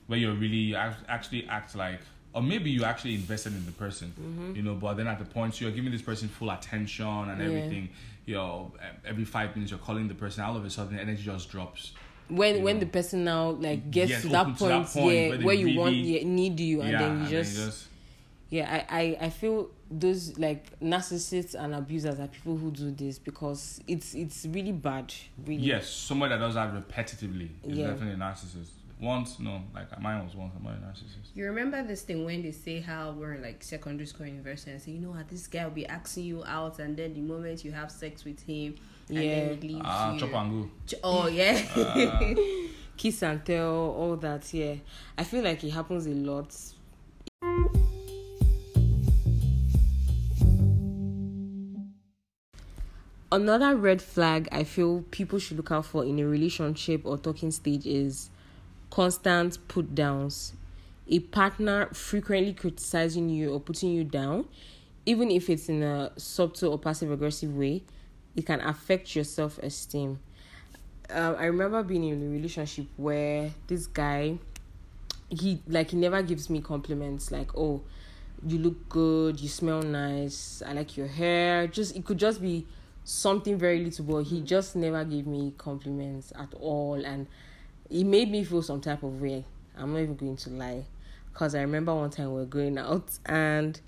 where 0.07 0.19
you're 0.19 0.33
really 0.35 0.63
you 0.71 0.75
act- 0.75 1.05
actually 1.07 1.47
act 1.47 1.75
like, 1.77 2.01
or 2.35 2.43
maybe 2.43 2.69
you 2.69 2.83
actually 2.83 3.15
invested 3.15 3.53
in 3.53 3.65
the 3.65 3.71
person, 3.71 4.53
you 4.55 4.61
know, 4.61 4.75
but 4.75 4.95
then 4.95 5.07
at 5.07 5.17
the 5.19 5.25
point 5.25 5.59
you're 5.61 5.71
giving 5.71 5.91
this 5.91 6.01
person 6.01 6.27
full 6.27 6.51
attention 6.51 7.05
and 7.29 7.39
Yeah. 7.39 7.47
everything, 7.47 7.89
you 8.25 8.35
know, 8.35 8.73
every 9.05 9.23
five 9.23 9.55
minutes 9.55 9.71
you're 9.71 9.79
calling 9.79 10.07
the 10.09 10.13
person, 10.15 10.43
all 10.43 10.57
of 10.57 10.65
a 10.65 10.69
sudden 10.69 10.95
the 10.97 11.01
energy 11.01 11.23
just 11.23 11.49
drops. 11.49 11.93
when 12.27 12.63
when 12.63 12.75
know. 12.75 12.79
the 12.81 12.85
person 12.87 13.23
now 13.23 13.51
like 13.51 13.89
gets 13.91 14.09
Yes, 14.11 14.21
to, 14.23 14.29
that 14.29 14.41
open 14.41 14.55
to 14.55 14.63
that 14.65 14.85
point, 14.87 14.87
point 14.93 15.15
yeah 15.15 15.29
where 15.29 15.45
where, 15.45 15.55
you 15.55 15.79
want 15.79 15.93
really- 15.95 16.17
yeah, 16.19 16.27
need 16.27 16.59
you 16.59 16.81
and 16.81 16.91
yeah, 16.91 16.99
then 16.99 17.11
you 17.17 17.21
and 17.21 17.29
just, 17.29 17.55
then 17.55 17.65
just 17.67 17.87
yeah 18.49 18.83
I, 18.89 18.99
I 19.01 19.25
i 19.27 19.29
feel 19.29 19.69
those 19.91 20.35
like 20.39 20.63
narcissists 20.79 21.53
and 21.53 21.75
abusers 21.75 22.19
are 22.19 22.27
people 22.27 22.57
who 22.57 22.71
do 22.71 22.89
this 22.89 23.19
because 23.19 23.79
it's 23.87 24.15
it's 24.15 24.45
really 24.47 24.71
bad 24.71 25.13
really 25.45 25.61
Yes, 25.63 25.87
somebody 25.87 26.31
that 26.33 26.39
does 26.39 26.55
that 26.55 26.73
repetitively 26.73 27.49
is 27.63 27.77
Yeah. 27.77 27.87
definitely 27.91 28.15
a 28.15 28.17
narcissist. 28.17 28.71
Once, 28.99 29.39
no, 29.39 29.61
like 29.73 29.99
mine 30.01 30.23
was 30.25 30.35
once. 30.35 30.53
I'm 30.55 30.63
not 30.63 30.73
a 30.73 30.77
narcissist. 30.77 31.29
You 31.35 31.45
remember 31.45 31.83
this 31.83 32.01
thing 32.03 32.23
when 32.25 32.41
they 32.41 32.51
say 32.51 32.79
how 32.79 33.11
we're 33.11 33.33
in 33.33 33.41
like 33.41 33.63
secondary 33.63 34.07
school, 34.07 34.25
university, 34.25 34.71
and 34.71 34.81
say, 34.81 34.91
you 34.91 34.99
know 34.99 35.09
what, 35.09 35.27
this 35.29 35.47
guy 35.47 35.63
will 35.65 35.71
be 35.71 35.85
asking 35.85 36.23
you 36.25 36.43
out, 36.45 36.79
and 36.79 36.95
then 36.95 37.13
the 37.13 37.21
moment 37.21 37.65
you 37.65 37.71
have 37.71 37.91
sex 37.91 38.23
with 38.23 38.41
him, 38.43 38.75
and 39.09 39.17
Yeah. 39.17 39.21
then 39.49 39.61
he 39.61 39.67
leaves 39.69 39.81
Ah, 39.85 40.13
you. 40.13 40.19
chop 40.19 40.33
and 40.33 40.63
go. 40.63 40.69
Ch- 40.87 40.99
Oh 41.03 41.27
yeah. 41.27 41.61
Ah. 41.75 42.33
Kiss 42.97 43.21
and 43.23 43.43
tell, 43.45 43.73
all 43.73 44.15
that, 44.15 44.53
yeah. 44.53 44.75
I 45.17 45.25
feel 45.25 45.43
like 45.43 45.61
it 45.65 45.71
happens 45.71 46.05
a 46.07 46.11
lot. 46.11 46.55
Another 53.31 53.75
red 53.75 54.01
flag 54.01 54.47
I 54.51 54.63
feel 54.63 55.03
people 55.11 55.39
should 55.39 55.57
look 55.57 55.71
out 55.71 55.85
for 55.85 56.05
in 56.05 56.19
a 56.19 56.25
relationship 56.25 57.01
or 57.05 57.17
talking 57.17 57.51
stage 57.51 57.85
is 57.85 58.29
constant 58.89 59.57
put 59.67 59.95
downs. 59.95 60.53
A 61.07 61.19
partner 61.19 61.87
frequently 61.93 62.53
criticizing 62.53 63.29
you 63.29 63.53
or 63.53 63.59
putting 63.59 63.91
you 63.91 64.03
down, 64.03 64.45
even 65.05 65.29
if 65.29 65.49
it's 65.49 65.69
in 65.69 65.83
a 65.83 66.11
subtle 66.17 66.71
or 66.71 66.79
passive 66.79 67.11
aggressive 67.11 67.55
way, 67.55 67.83
it 68.35 68.45
can 68.45 68.59
affect 68.61 69.15
your 69.15 69.23
self 69.23 69.57
esteem. 69.59 70.19
Um, 71.09 71.35
I 71.37 71.45
remember 71.45 71.83
being 71.83 72.03
in 72.05 72.23
a 72.23 72.29
relationship 72.29 72.87
where 72.97 73.51
this 73.67 73.85
guy, 73.85 74.39
he 75.29 75.61
like 75.67 75.91
he 75.91 75.97
never 75.97 76.23
gives 76.23 76.49
me 76.49 76.61
compliments 76.61 77.31
like, 77.31 77.55
oh, 77.55 77.81
you 78.45 78.57
look 78.57 78.89
good, 78.89 79.39
you 79.39 79.47
smell 79.47 79.81
nice, 79.83 80.63
I 80.65 80.73
like 80.73 80.97
your 80.97 81.07
hair. 81.07 81.67
Just 81.67 81.95
it 81.95 82.05
could 82.05 82.17
just 82.17 82.41
be 82.41 82.65
something 83.03 83.57
very 83.57 83.83
little, 83.83 84.05
but 84.05 84.23
he 84.23 84.41
just 84.41 84.75
never 84.75 85.03
gave 85.05 85.27
me 85.27 85.53
compliments 85.57 86.33
at 86.35 86.53
all, 86.55 86.95
and 87.05 87.27
it 87.89 88.03
made 88.03 88.31
me 88.31 88.43
feel 88.43 88.61
some 88.61 88.81
type 88.81 89.03
of 89.03 89.21
way. 89.21 89.45
I'm 89.77 89.93
not 89.93 89.99
even 89.99 90.15
going 90.15 90.37
to 90.37 90.49
lie, 90.49 90.85
cause 91.33 91.55
I 91.55 91.61
remember 91.61 91.93
one 91.93 92.09
time 92.09 92.33
we 92.33 92.39
were 92.39 92.45
going 92.45 92.77
out 92.77 93.09
and 93.25 93.79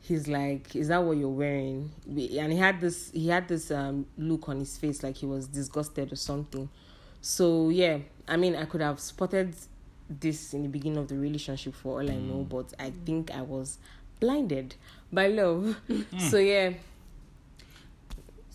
he's 0.00 0.28
like, 0.28 0.74
"Is 0.74 0.88
that 0.88 1.02
what 1.02 1.16
you're 1.16 1.28
wearing?" 1.28 1.90
And 2.06 2.52
he 2.52 2.58
had 2.58 2.80
this 2.80 3.10
he 3.12 3.28
had 3.28 3.48
this 3.48 3.70
um 3.70 4.06
look 4.18 4.48
on 4.48 4.58
his 4.58 4.76
face 4.76 5.02
like 5.02 5.16
he 5.16 5.26
was 5.26 5.46
disgusted 5.46 6.12
or 6.12 6.16
something. 6.16 6.68
So 7.20 7.68
yeah, 7.68 7.98
I 8.26 8.36
mean, 8.36 8.56
I 8.56 8.64
could 8.64 8.80
have 8.80 8.98
spotted 8.98 9.54
this 10.10 10.52
in 10.54 10.62
the 10.62 10.68
beginning 10.68 10.98
of 10.98 11.08
the 11.08 11.16
relationship 11.16 11.74
for 11.74 12.00
all 12.00 12.10
I 12.10 12.16
know, 12.16 12.46
but 12.48 12.72
I 12.78 12.90
think 13.06 13.30
I 13.30 13.42
was 13.42 13.78
blinded 14.20 14.74
by 15.12 15.28
love. 15.28 15.80
so 16.30 16.38
yeah, 16.38 16.72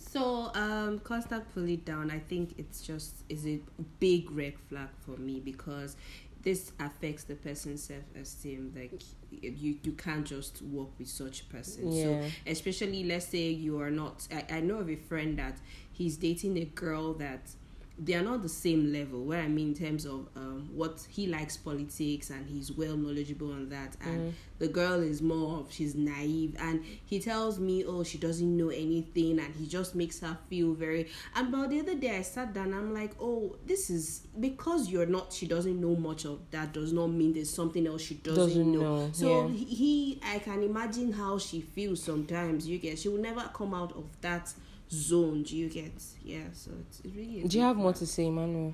So, 0.09 0.51
um, 0.53 0.99
constant 0.99 1.53
pull 1.53 1.67
it 1.67 1.85
down. 1.85 2.11
I 2.11 2.19
think 2.19 2.55
it's 2.57 2.81
just 2.81 3.23
is 3.29 3.45
a 3.45 3.59
big 3.99 4.31
red 4.31 4.53
flag 4.69 4.89
for 5.05 5.17
me 5.17 5.39
because 5.39 5.97
this 6.43 6.71
affects 6.79 7.25
the 7.25 7.35
person's 7.35 7.83
self 7.83 8.03
esteem. 8.19 8.73
Like 8.75 9.01
you, 9.31 9.77
you 9.83 9.91
can't 9.91 10.25
just 10.25 10.61
work 10.61 10.89
with 10.97 11.09
such 11.09 11.49
person. 11.49 11.91
Yeah. 11.91 12.03
So, 12.03 12.21
especially 12.47 13.03
let's 13.03 13.27
say 13.27 13.49
you 13.49 13.79
are 13.81 13.91
not. 13.91 14.27
I, 14.31 14.57
I 14.57 14.59
know 14.61 14.77
of 14.77 14.89
a 14.89 14.95
friend 14.95 15.37
that 15.39 15.57
he's 15.91 16.15
dating 16.17 16.57
a 16.57 16.65
girl 16.65 17.13
that 17.15 17.49
they 17.99 18.13
are 18.13 18.21
not 18.21 18.43
the 18.43 18.49
same 18.49 18.93
level. 18.93 19.23
What 19.23 19.39
I 19.39 19.47
mean 19.47 19.69
in 19.69 19.73
terms 19.73 20.05
of 20.05 20.27
um, 20.35 20.69
what 20.73 21.05
he 21.09 21.27
likes 21.27 21.57
politics 21.57 22.29
and 22.29 22.47
he's 22.47 22.71
well 22.71 22.95
knowledgeable 22.95 23.51
on 23.51 23.69
that, 23.69 23.95
and 24.01 24.33
the 24.59 24.67
girl 24.67 25.01
is 25.01 25.21
more 25.21 25.59
of 25.59 25.71
she's 25.71 25.95
naive, 25.95 26.55
and 26.59 26.83
he 27.05 27.19
tells 27.19 27.59
me, 27.59 27.83
oh, 27.85 28.03
she 28.03 28.17
doesn't 28.17 28.55
know 28.57 28.69
anything, 28.69 29.39
and 29.39 29.55
he 29.55 29.65
just 29.67 29.95
makes 29.95 30.19
her 30.19 30.37
feel 30.49 30.73
very. 30.73 31.07
And 31.35 31.51
but 31.51 31.69
the 31.69 31.79
other 31.79 31.95
day 31.95 32.17
I 32.17 32.21
sat 32.21 32.53
down, 32.53 32.73
I'm 32.73 32.93
like, 32.93 33.13
oh, 33.19 33.55
this 33.65 33.89
is 33.89 34.27
because 34.39 34.89
you're 34.89 35.05
not. 35.07 35.33
She 35.33 35.47
doesn't 35.47 35.79
know 35.79 35.95
much 35.95 36.25
of 36.25 36.39
that. 36.51 36.73
Does 36.73 36.93
not 36.93 37.07
mean 37.07 37.33
there's 37.33 37.49
something 37.49 37.87
else 37.87 38.01
she 38.03 38.15
doesn't, 38.15 38.43
Doesn't 38.47 38.71
know. 38.71 38.79
know, 39.05 39.09
So 39.11 39.47
yeah. 39.47 39.53
he, 39.53 39.65
he, 39.65 40.21
I 40.23 40.39
can 40.39 40.61
imagine 40.63 41.13
how 41.13 41.37
she 41.39 41.61
feels 41.61 42.01
sometimes. 42.03 42.67
You 42.67 42.77
get, 42.77 42.99
she 42.99 43.09
will 43.09 43.21
never 43.21 43.49
come 43.53 43.73
out 43.73 43.93
of 43.93 44.05
that 44.21 44.53
zone. 44.91 45.43
Do 45.43 45.55
you 45.55 45.69
get? 45.69 45.91
Yeah. 46.23 46.43
So 46.53 46.71
it's, 46.81 46.99
it's 46.99 47.15
really. 47.15 47.43
a 47.43 47.47
do 47.47 47.57
you 47.57 47.63
have 47.63 47.77
more 47.77 47.93
to 47.93 48.05
say, 48.05 48.27
Emmanuel? 48.27 48.73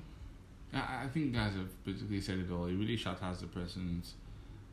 I, 0.72 1.04
I 1.04 1.08
think 1.12 1.34
guys 1.34 1.54
have 1.54 1.84
basically 1.84 2.20
said 2.20 2.38
it 2.38 2.50
all. 2.50 2.66
It 2.66 2.74
really 2.74 2.96
shatters 2.96 3.40
the 3.40 3.46
person's 3.46 4.14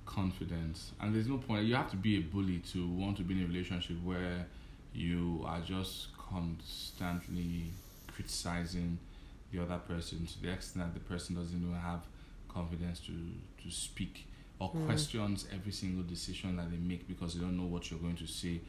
confidence, 0.05 0.91
and 0.99 1.13
there's 1.13 1.27
no 1.27 1.37
point. 1.37 1.65
You 1.65 1.75
have 1.75 1.91
to 1.91 1.97
be 1.97 2.17
a 2.17 2.21
bully 2.21 2.59
to 2.71 2.87
want 2.87 3.17
to 3.17 3.23
be 3.23 3.35
in 3.35 3.43
a 3.43 3.47
relationship 3.47 3.97
where 4.03 4.45
you 4.93 5.43
are 5.45 5.61
just 5.61 6.07
constantly 6.17 7.65
criticizing 8.13 8.97
the 9.51 9.61
other 9.61 9.77
person 9.77 10.25
to 10.25 10.41
the 10.41 10.51
extent 10.51 10.85
that 10.85 10.93
the 10.93 10.99
person 11.07 11.35
doesn't 11.35 11.61
even 11.61 11.75
have 11.75 12.01
confidence 12.49 12.99
to 12.99 13.13
to 13.63 13.71
speak 13.73 14.25
or 14.59 14.69
hmm. 14.69 14.85
questions 14.85 15.47
every 15.53 15.71
single 15.71 16.03
decision 16.03 16.57
that 16.57 16.69
they 16.69 16.77
make 16.77 17.07
because 17.07 17.35
they 17.35 17.41
don't 17.41 17.57
know 17.57 17.65
what 17.65 17.89
you're 17.89 17.99
going 17.99 18.15
to 18.15 18.27
say 18.27 18.59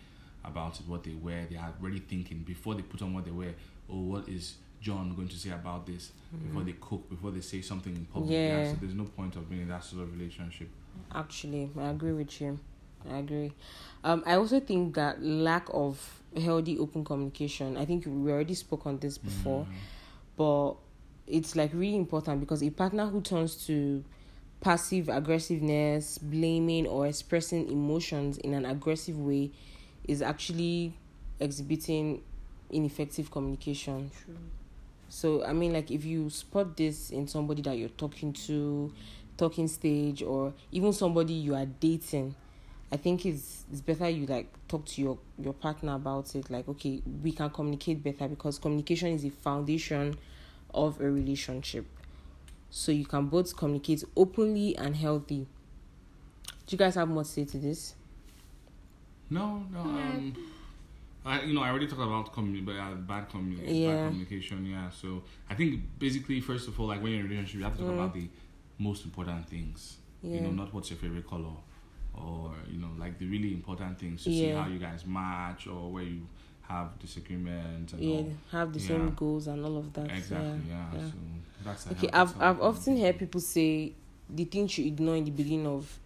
about 0.44 0.80
it, 0.80 0.88
what 0.88 1.04
they 1.04 1.14
wear. 1.14 1.46
They 1.50 1.56
are 1.56 1.72
already 1.80 2.00
thinking 2.00 2.38
before 2.38 2.74
they 2.74 2.82
put 2.82 3.02
on 3.02 3.14
what 3.14 3.24
they 3.24 3.30
wear. 3.30 3.54
Oh, 3.90 4.00
what 4.00 4.28
is 4.28 4.56
John 4.80 5.14
going 5.14 5.28
to 5.28 5.36
say 5.36 5.50
about 5.50 5.86
this? 5.86 6.12
Before 6.44 6.62
they 6.62 6.74
cook, 6.80 7.08
before 7.08 7.30
they 7.30 7.40
say 7.40 7.60
something 7.60 7.94
in 7.94 8.04
public. 8.06 8.32
Yeah. 8.32 8.70
so 8.70 8.78
there's 8.80 8.94
no 8.94 9.04
point 9.04 9.36
of 9.36 9.48
being 9.48 9.62
in 9.62 9.68
that 9.68 9.84
sort 9.84 10.02
of 10.02 10.12
relationship. 10.12 10.68
Actually, 11.14 11.70
I 11.78 11.90
agree 11.90 12.12
with 12.12 12.40
you. 12.40 12.58
I 13.10 13.18
agree. 13.18 13.52
Um, 14.04 14.22
I 14.26 14.34
also 14.36 14.60
think 14.60 14.94
that 14.94 15.22
lack 15.22 15.66
of 15.72 16.22
healthy 16.40 16.78
open 16.78 17.04
communication. 17.04 17.76
I 17.76 17.84
think 17.84 18.04
we 18.06 18.32
already 18.32 18.54
spoke 18.54 18.86
on 18.86 18.98
this 18.98 19.18
before, 19.18 19.66
but 20.36 20.74
it's 21.26 21.54
like 21.54 21.72
really 21.72 21.96
important 21.96 22.40
because 22.40 22.62
a 22.62 22.70
partner 22.70 23.06
who 23.06 23.20
turns 23.20 23.66
to 23.66 24.04
passive 24.60 25.08
aggressiveness, 25.08 26.18
blaming 26.18 26.86
or 26.86 27.06
expressing 27.06 27.70
emotions 27.70 28.38
in 28.38 28.54
an 28.54 28.64
aggressive 28.64 29.18
way 29.18 29.50
is 30.04 30.22
actually 30.22 30.94
exhibiting 31.40 32.22
ineffective 32.70 33.30
communication. 33.30 34.10
True. 34.24 34.36
So 35.08 35.44
I 35.44 35.52
mean, 35.52 35.72
like 35.72 35.90
if 35.90 36.04
you 36.04 36.30
spot 36.30 36.76
this 36.76 37.10
in 37.10 37.28
somebody 37.28 37.62
that 37.62 37.76
you're 37.76 37.90
talking 37.90 38.32
to, 38.32 38.92
talking 39.36 39.68
stage, 39.68 40.22
or 40.22 40.54
even 40.70 40.92
somebody 40.92 41.34
you 41.34 41.54
are 41.54 41.66
dating, 41.66 42.34
I 42.90 42.96
think 42.96 43.26
it's 43.26 43.64
it's 43.70 43.80
better 43.80 44.08
you 44.08 44.26
like 44.26 44.48
talk 44.68 44.84
to 44.86 45.02
your 45.02 45.18
your 45.38 45.52
partner 45.52 45.94
about 45.96 46.34
it. 46.34 46.50
Like, 46.50 46.68
okay, 46.68 47.02
we 47.22 47.32
can 47.32 47.50
communicate 47.50 48.02
better 48.02 48.28
because 48.28 48.58
communication 48.58 49.08
is 49.08 49.22
the 49.22 49.30
foundation 49.30 50.16
of 50.72 51.00
a 51.00 51.10
relationship. 51.10 51.86
So 52.70 52.90
you 52.90 53.04
can 53.04 53.26
both 53.26 53.54
communicate 53.54 54.04
openly 54.16 54.76
and 54.78 54.96
healthy. 54.96 55.46
Do 56.66 56.74
you 56.74 56.78
guys 56.78 56.94
have 56.94 57.08
more 57.08 57.24
to 57.24 57.28
say 57.28 57.44
to 57.44 57.58
this? 57.58 57.94
No, 59.32 59.64
no. 59.72 59.80
Um, 59.80 60.36
I, 61.24 61.42
you 61.42 61.54
know, 61.54 61.62
I 61.62 61.70
already 61.70 61.86
talked 61.86 62.02
about 62.02 62.32
commu- 62.32 62.64
but, 62.64 62.72
uh, 62.76 62.94
bad, 62.94 63.28
commu- 63.30 63.60
Yeah. 63.64 63.88
bad 63.94 64.08
communication. 64.10 64.66
Yeah. 64.66 64.90
So 64.90 65.22
I 65.48 65.54
think 65.54 65.80
basically, 65.98 66.40
first 66.40 66.66
of 66.68 66.78
all, 66.78 66.86
like 66.88 67.00
when 67.02 67.12
you're 67.12 67.20
in 67.20 67.26
a 67.26 67.28
relationship, 67.28 67.58
you 67.58 67.64
have 67.64 67.76
to 67.76 67.82
talk 67.82 67.90
Mm. 67.92 67.94
about 67.94 68.14
the 68.14 68.28
most 68.78 69.04
important 69.04 69.48
things. 69.48 69.98
Yeah. 70.22 70.34
You 70.36 70.40
know, 70.42 70.50
not 70.50 70.74
what's 70.74 70.90
your 70.90 70.98
favorite 70.98 71.26
color, 71.26 71.54
or 72.14 72.52
you 72.70 72.78
know, 72.78 72.90
like 72.98 73.18
the 73.18 73.26
really 73.26 73.52
important 73.52 73.98
things 73.98 74.24
to 74.24 74.30
see 74.30 74.48
how 74.50 74.66
you 74.66 74.78
guys 74.78 75.06
match 75.06 75.66
or 75.66 75.92
where 75.92 76.04
you 76.04 76.26
have 76.62 76.98
disagreements 76.98 77.92
and 77.92 78.02
Yeah, 78.02 78.16
all. 78.16 78.32
have 78.50 78.72
the 78.72 78.80
Yeah. 78.80 78.88
same 78.88 79.14
goals 79.14 79.46
and 79.46 79.64
all 79.64 79.76
of 79.78 79.92
that. 79.94 80.10
Exactly. 80.10 80.60
Yeah. 80.68 80.92
yeah. 80.94 81.06
So 81.06 81.12
that's 81.64 81.86
Okay, 81.92 82.08
I've 82.12 82.34
I've 82.40 82.60
often 82.60 82.96
heard 82.98 83.18
people 83.18 83.40
say 83.40 83.92
the 84.28 84.44
things 84.44 84.76
you 84.78 84.86
ignore 84.86 85.16
in 85.16 85.24
the 85.24 85.30
beginning 85.30 85.66
of 85.66 85.98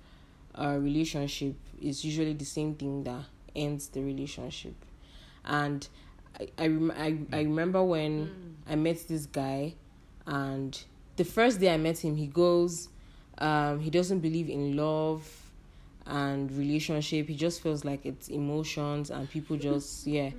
a 0.57 0.79
relationship 0.79 1.55
is 1.81 2.05
usually 2.05 2.33
the 2.33 2.45
same 2.45 2.75
thing 2.75 3.05
that 3.05 3.25
ends 3.55 3.89
the 3.89 4.03
relationship. 4.03 4.75
And 5.45 5.87
I 6.39 6.49
I, 6.59 6.67
rem- 6.67 6.93
I, 6.97 7.19
I 7.37 7.43
remember 7.43 7.83
when 7.83 8.57
I 8.69 8.77
met 8.77 9.07
this 9.09 9.27
guy, 9.27 9.75
and 10.27 10.79
the 11.17 11.25
first 11.25 11.61
day 11.61 11.73
I 11.73 11.77
met 11.77 11.99
him, 11.99 12.17
he 12.17 12.27
goes, 12.27 12.89
um, 13.39 13.81
he 13.81 13.91
doesn't 13.91 14.21
believe 14.21 14.49
in 14.49 14.77
love 14.77 15.29
and 16.07 16.51
relationship. 16.53 17.29
He 17.29 17.35
just 17.35 17.63
feels 17.63 17.85
like 17.85 18.07
it's 18.07 18.29
emotions 18.29 19.11
and 19.11 19.29
people 19.31 19.57
just 19.57 20.07
yeah. 20.07 20.31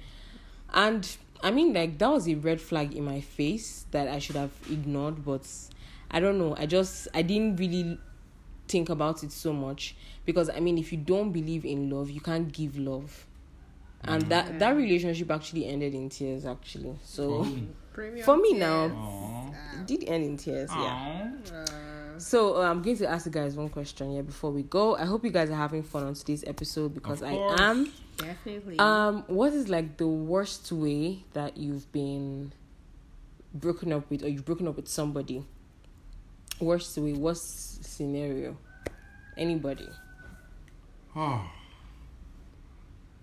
And 0.73 1.07
I 1.43 1.51
mean, 1.51 1.73
like 1.73 1.97
that 1.99 2.09
was 2.09 2.27
a 2.27 2.35
red 2.35 2.59
flag 2.59 2.95
in 2.95 3.05
my 3.05 3.21
face 3.21 3.85
that 3.91 4.07
I 4.07 4.19
should 4.19 4.35
have 4.35 4.51
ignored, 4.69 5.23
but 5.23 5.47
I 6.09 6.19
don't 6.19 6.37
know. 6.37 6.55
I 6.57 6.65
just 6.65 7.07
I 7.13 7.21
didn't 7.21 7.57
really 7.57 7.99
think 8.67 8.89
about 8.89 9.23
it 9.23 9.31
so 9.31 9.53
much 9.53 9.95
because 10.25 10.49
I 10.49 10.59
mean, 10.59 10.77
if 10.77 10.91
you 10.91 10.97
don't 10.97 11.31
believe 11.31 11.65
in 11.65 11.89
love, 11.89 12.09
you 12.09 12.21
can't 12.21 12.51
give 12.51 12.77
love, 12.77 13.25
and 14.03 14.23
that 14.23 14.59
that 14.59 14.75
relationship 14.75 15.31
actually 15.31 15.65
ended 15.67 15.93
in 15.93 16.09
tears. 16.09 16.45
Actually, 16.45 16.95
so 17.03 17.45
Premium 17.93 18.25
for 18.25 18.37
me 18.37 18.49
tiers. 18.49 18.59
now, 18.59 18.89
Aww. 18.89 19.81
it 19.81 19.87
did 19.87 20.03
end 20.09 20.23
in 20.23 20.37
tears. 20.37 20.69
Yeah. 20.71 21.31
Aww. 21.45 21.53
Uh, 21.53 22.19
So 22.19 22.57
uh, 22.57 22.61
I'm 22.71 22.81
going 22.81 22.97
to 22.97 23.07
ask 23.07 23.27
you 23.27 23.31
guys 23.31 23.55
one 23.55 23.69
question 23.69 24.11
here 24.11 24.23
before 24.23 24.49
we 24.49 24.63
go. 24.63 24.95
I 24.97 25.05
hope 25.05 25.23
you 25.23 25.29
guys 25.29 25.51
are 25.51 25.55
having 25.55 25.83
fun 25.83 26.03
on 26.03 26.15
today's 26.15 26.43
episode 26.47 26.95
because 26.95 27.21
I 27.21 27.33
am. 27.59 27.91
definitely. 28.17 28.79
Um, 28.79 29.23
what 29.27 29.53
is 29.53 29.69
like 29.69 29.97
the 29.97 30.07
worst 30.07 30.71
way 30.71 31.25
that 31.33 31.57
you've 31.57 31.85
been 31.91 32.53
broken 33.53 33.93
up 33.93 34.09
with, 34.09 34.23
or 34.23 34.29
you've 34.29 34.45
broken 34.45 34.67
up 34.67 34.77
with 34.77 34.87
somebody? 34.87 35.45
Worst 36.59 36.97
way, 36.97 37.13
worst 37.13 37.76
scenario. 37.97 38.55
Anybody. 39.35 39.87
Oh. 41.15 41.41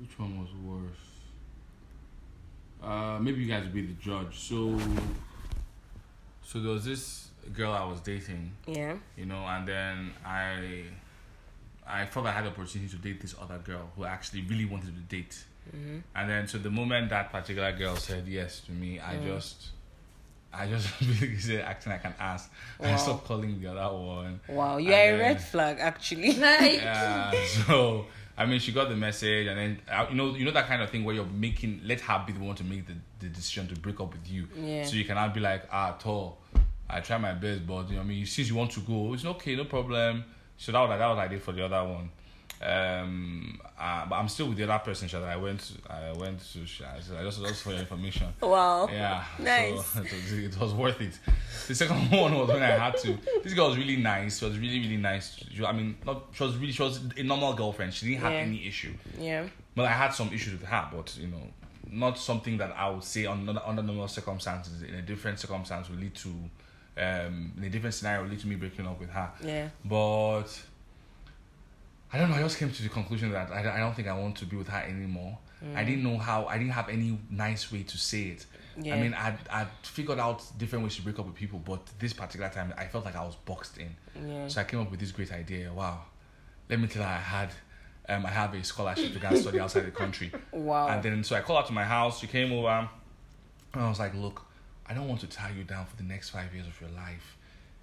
Which 0.00 0.18
one 0.18 0.40
was 0.40 0.48
worse? 0.64 1.04
Uh, 2.82 3.18
maybe 3.20 3.40
you 3.42 3.46
guys 3.48 3.64
will 3.64 3.72
be 3.72 3.86
the 3.86 3.92
judge. 3.94 4.36
So, 4.38 4.78
so 6.44 6.60
there 6.60 6.72
was 6.72 6.84
this 6.84 7.28
girl 7.52 7.72
I 7.72 7.84
was 7.86 8.00
dating, 8.00 8.52
Yeah. 8.66 8.96
you 9.16 9.26
know, 9.26 9.44
and 9.46 9.66
then 9.66 10.10
I, 10.24 10.84
I 11.86 12.04
thought 12.06 12.26
I 12.26 12.32
had 12.32 12.44
the 12.44 12.48
opportunity 12.50 12.90
to 12.90 12.96
date 13.00 13.20
this 13.20 13.34
other 13.40 13.58
girl 13.58 13.90
who 13.96 14.04
I 14.04 14.08
actually 14.10 14.42
really 14.42 14.64
wanted 14.64 14.94
to 14.96 15.02
date. 15.16 15.44
Mm-hmm. 15.74 15.98
And 16.14 16.28
then, 16.30 16.46
so 16.48 16.58
the 16.58 16.70
moment 16.70 17.08
that 17.10 17.30
particular 17.32 17.72
girl 17.72 17.96
said 17.96 18.26
yes 18.26 18.60
to 18.66 18.72
me, 18.72 19.00
I 19.00 19.14
Mm. 19.16 19.24
just, 19.26 19.68
I 20.56 20.66
just 20.68 20.88
really 21.20 21.38
said 21.38 21.60
acting 21.62 21.92
like 21.92 22.04
an 22.04 22.14
ass. 22.18 22.48
I 22.80 22.90
Wow. 22.90 22.96
stopped 22.96 23.24
calling 23.26 23.60
the 23.60 23.68
other 23.72 23.96
one. 23.96 24.40
Wow, 24.48 24.76
you 24.78 24.92
And 24.92 24.94
are 24.94 25.14
a 25.14 25.18
then- 25.18 25.20
red 25.34 25.42
flag, 25.42 25.76
actually. 25.80 26.30
yeah 26.32 27.32
so 27.66 28.06
i 28.36 28.44
mean 28.44 28.58
she 28.58 28.72
got 28.72 28.88
the 28.88 28.96
message 28.96 29.46
and 29.46 29.56
then 29.56 29.80
uh, 29.88 30.06
you 30.10 30.16
know 30.16 30.34
you 30.34 30.44
know 30.44 30.50
that 30.50 30.66
kind 30.66 30.82
of 30.82 30.90
thing 30.90 31.04
where 31.04 31.14
you're 31.14 31.24
making 31.24 31.80
let 31.84 32.00
her 32.00 32.24
be 32.26 32.32
the 32.32 32.40
one 32.40 32.56
to 32.56 32.64
make 32.64 32.84
the, 32.84 32.94
the 33.20 33.28
decision 33.28 33.68
to 33.68 33.76
break 33.76 34.00
up 34.00 34.12
with 34.12 34.28
you 34.28 34.48
Yeah. 34.56 34.82
so 34.84 34.96
you 34.96 35.04
cannot 35.04 35.32
be 35.32 35.38
like 35.38 35.62
ah 35.70 35.92
tall 36.00 36.38
i 36.90 36.98
try 36.98 37.16
my 37.16 37.32
best 37.32 37.64
but 37.64 37.88
you 37.88 37.94
know 37.94 38.00
i 38.00 38.04
mean 38.04 38.26
since 38.26 38.48
you 38.48 38.56
want 38.56 38.72
to 38.72 38.80
go 38.80 39.14
it's 39.14 39.24
okay 39.24 39.54
no 39.54 39.64
problem 39.66 40.24
so 40.56 40.72
that 40.72 40.80
was 40.80 40.88
that 40.98 41.06
was 41.06 41.16
what 41.16 41.24
i 41.24 41.28
did 41.28 41.42
for 41.42 41.52
the 41.52 41.64
other 41.64 41.84
one 41.88 42.10
um 42.64 43.60
uh, 43.78 44.06
but 44.06 44.14
i'm 44.16 44.28
still 44.28 44.48
with 44.48 44.56
the 44.56 44.64
other 44.64 44.82
person 44.84 45.06
that 45.08 45.22
i 45.28 45.36
went 45.36 45.72
i 45.90 46.12
went 46.12 46.40
to 46.40 46.60
i 46.60 47.22
just 47.22 47.42
just 47.42 47.62
for 47.62 47.70
your 47.70 47.80
information 47.80 48.26
Wow. 48.42 48.88
yeah. 48.90 49.24
Nice. 49.38 49.84
So 49.86 50.00
it 50.02 50.12
was, 50.12 50.32
it 50.32 50.58
was 50.60 50.72
worth 50.74 51.00
it. 51.00 51.18
The 51.68 51.74
second 51.74 52.10
one 52.10 52.34
was 52.38 52.48
when 52.48 52.62
I 52.62 52.70
had 52.78 52.96
to. 52.98 53.18
This 53.42 53.52
girl 53.54 53.68
was 53.68 53.76
really 53.78 53.96
nice. 53.96 54.38
She 54.38 54.44
was 54.44 54.58
really, 54.58 54.80
really 54.80 54.96
nice. 54.96 55.36
She, 55.52 55.64
I 55.64 55.72
mean, 55.72 55.96
not 56.06 56.26
she 56.32 56.42
was 56.44 56.56
really 56.56 56.72
she 56.72 56.82
was 56.82 57.00
a 57.16 57.22
normal 57.22 57.54
girlfriend. 57.54 57.92
She 57.94 58.06
didn't 58.06 58.20
have 58.22 58.32
Yeah. 58.32 58.38
any 58.40 58.66
issue. 58.66 58.92
Yeah. 59.18 59.46
But 59.74 59.86
I 59.86 59.92
had 59.92 60.10
some 60.10 60.32
issues 60.32 60.52
with 60.60 60.64
her. 60.68 60.88
But 60.94 61.16
you 61.18 61.26
know, 61.28 61.42
not 61.90 62.18
something 62.18 62.56
that 62.58 62.72
I 62.76 62.90
would 62.90 63.04
say 63.04 63.26
under 63.26 63.58
under 63.66 63.82
normal 63.82 64.08
circumstances. 64.08 64.82
In 64.82 64.94
a 64.94 65.02
different 65.02 65.38
circumstance 65.40 65.88
will 65.90 65.96
lead 65.98 66.14
to, 66.16 66.28
um, 66.28 67.52
in 67.58 67.64
a 67.64 67.70
different 67.70 67.94
scenario 67.94 68.22
will 68.22 68.30
lead 68.30 68.40
to 68.40 68.46
me 68.46 68.56
breaking 68.56 68.86
up 68.86 69.00
with 69.00 69.10
her. 69.10 69.30
Yeah. 69.42 69.68
But 69.84 70.46
I 72.14 72.18
don't 72.18 72.30
know. 72.30 72.36
I 72.36 72.42
just 72.42 72.58
came 72.58 72.70
to 72.70 72.82
the 72.82 72.88
conclusion 72.88 73.32
that 73.32 73.50
I, 73.50 73.74
I 73.74 73.78
don't 73.80 73.92
think 73.92 74.06
I 74.06 74.16
want 74.16 74.36
to 74.36 74.46
be 74.46 74.54
with 74.56 74.68
her 74.68 74.78
anymore. 74.78 75.36
I 75.74 75.82
didn't 75.82 76.04
know 76.04 76.18
how. 76.18 76.44
I 76.46 76.58
didn't 76.58 76.74
have 76.74 76.88
any 76.88 77.18
nice 77.30 77.72
way 77.72 77.82
to 77.82 77.98
say 77.98 78.24
it. 78.24 78.46
Yeah. 78.80 78.94
I 78.94 79.00
mean, 79.00 79.14
I'd, 79.14 79.38
I'd 79.50 79.68
figured 79.82 80.18
out 80.18 80.42
different 80.58 80.84
ways 80.84 80.94
to 80.96 81.02
break 81.02 81.18
up 81.18 81.26
with 81.26 81.34
people, 81.34 81.58
but 81.58 81.80
this 81.98 82.12
particular 82.12 82.50
time, 82.50 82.72
I 82.76 82.86
felt 82.86 83.04
like 83.04 83.16
I 83.16 83.24
was 83.24 83.34
boxed 83.34 83.78
in. 83.78 83.96
Yeah. 84.28 84.46
So 84.46 84.60
I 84.60 84.64
came 84.64 84.80
up 84.80 84.90
with 84.90 85.00
this 85.00 85.10
great 85.10 85.32
idea. 85.32 85.72
Wow, 85.72 86.02
let 86.68 86.78
me 86.78 86.86
tell 86.86 87.02
her 87.02 87.08
I 87.08 87.16
had, 87.16 87.50
um, 88.08 88.26
I 88.26 88.30
have 88.30 88.52
a 88.54 88.62
scholarship 88.62 89.14
to 89.14 89.18
go 89.18 89.28
and 89.28 89.38
study 89.38 89.58
outside 89.58 89.86
the 89.86 89.90
country. 89.90 90.30
Wow. 90.52 90.88
And 90.88 91.02
then 91.02 91.24
so 91.24 91.34
I 91.34 91.40
called 91.40 91.62
her 91.62 91.66
to 91.68 91.72
my 91.72 91.84
house. 91.84 92.20
She 92.20 92.26
came 92.26 92.52
over, 92.52 92.68
and 93.72 93.82
I 93.82 93.88
was 93.88 93.98
like, 93.98 94.14
"Look, 94.14 94.42
I 94.86 94.94
don't 94.94 95.08
want 95.08 95.20
to 95.22 95.26
tie 95.26 95.52
you 95.56 95.64
down 95.64 95.86
for 95.86 95.96
the 95.96 96.04
next 96.04 96.30
five 96.30 96.54
years 96.54 96.66
of 96.66 96.78
your 96.80 96.90
life. 96.90 97.36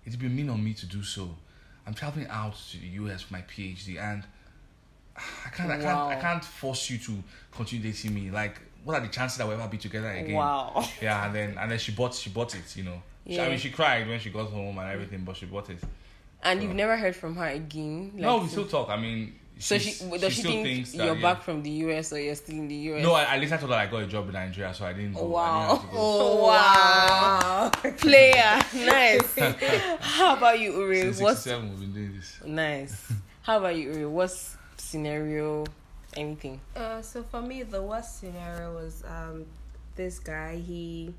It'd 0.06 0.20
be 0.20 0.30
mean 0.30 0.50
on 0.50 0.64
me 0.64 0.74
to 0.76 0.86
do 0.86 1.04
so. 1.04 1.36
I'm 1.92 1.96
traveling 1.96 2.28
out 2.30 2.56
to 2.72 2.78
the 2.80 2.88
US 3.04 3.24
for 3.24 3.34
my 3.34 3.42
PhD, 3.42 4.00
and 4.00 4.24
I 5.18 5.50
can't, 5.50 5.70
I 5.70 5.78
can't, 5.78 6.00
I 6.00 6.16
can't 6.22 6.44
force 6.44 6.90
you 6.90 6.98
to 7.00 7.22
continue 7.52 7.92
dating 7.92 8.14
me. 8.16 8.32
Like, 8.32 8.62
what 8.86 8.94
are 8.96 9.02
the 9.02 9.10
chances 9.10 9.38
that 9.40 9.46
we'll 9.46 9.60
ever 9.60 9.68
be 9.68 9.78
together 9.78 10.10
again? 10.10 10.36
Wow. 10.36 10.88
Yeah, 11.02 11.26
and 11.26 11.36
then 11.36 11.58
and 11.60 11.70
then 11.70 11.78
she 11.78 11.92
bought, 11.92 12.14
she 12.16 12.30
bought 12.30 12.56
it. 12.56 12.78
You 12.78 12.84
know, 12.86 13.02
She- 13.28 13.42
I 13.42 13.50
mean, 13.50 13.58
she 13.58 13.72
cried 13.72 14.08
when 14.08 14.22
she 14.22 14.30
got 14.30 14.50
home 14.50 14.78
and 14.78 14.90
everything, 14.90 15.26
but 15.26 15.36
she 15.36 15.48
bought 15.48 15.70
it. 15.70 15.80
And 16.42 16.64
you've 16.64 16.74
never 16.74 16.96
heard 16.96 17.14
from 17.14 17.36
her 17.36 17.48
again? 17.50 18.14
no, 18.16 18.38
we 18.38 18.48
still 18.48 18.66
talk. 18.68 18.88
I 18.88 18.96
mean, 18.96 19.36
So 19.62 19.78
she 19.78 19.92
does 20.18 20.34
she, 20.34 20.40
still 20.42 20.52
think 20.52 20.66
thinks 20.66 20.92
that, 20.94 21.06
you're 21.06 21.16
yeah. 21.16 21.22
back 21.22 21.44
from 21.44 21.62
the 21.62 21.70
US 21.70 22.12
or 22.12 22.20
you're 22.20 22.36
still 22.36 22.56
in 22.56 22.68
the 22.68 22.76
US? 22.76 23.04
No, 23.04 23.14
I, 23.14 23.24
I 23.24 23.38
later 23.38 23.58
told 23.58 23.72
her 23.72 23.78
I 23.78 23.86
got 23.86 24.04
a 24.04 24.08
job 24.08 24.28
in 24.28 24.34
Nigeria, 24.34 24.74
so 24.74 24.86
I 24.86 24.94
didn't 24.94 25.14
go. 25.14 25.20
I 25.20 25.24
Wow. 25.30 25.76
didn't 25.78 25.92
go. 25.92 25.98
Oh, 25.98 26.46
wow. 26.48 27.70
Player. 27.98 28.62
Nice. 28.74 29.38
How 30.00 30.36
about 30.36 30.60
you, 30.60 30.74
Uri? 30.82 31.02
Since 31.02 31.22
What's 31.22 31.42
67, 31.44 31.70
we've 31.70 31.80
been 31.80 31.94
doing 31.94 32.14
this. 32.18 32.40
nice? 32.46 33.14
How 33.44 33.60
about 33.60 33.76
you, 33.76 33.92
Uri? 33.94 34.06
What's 34.08 34.58
scenario? 34.78 35.66
Anything? 36.18 36.60
Uh, 36.76 37.02
so 37.02 37.24
for 37.24 37.42
me, 37.42 37.64
the 37.64 37.82
worst 37.82 38.20
scenario 38.20 38.74
was 38.74 39.04
um, 39.08 39.46
this 39.96 40.20
guy. 40.20 40.58
He, 40.58 41.14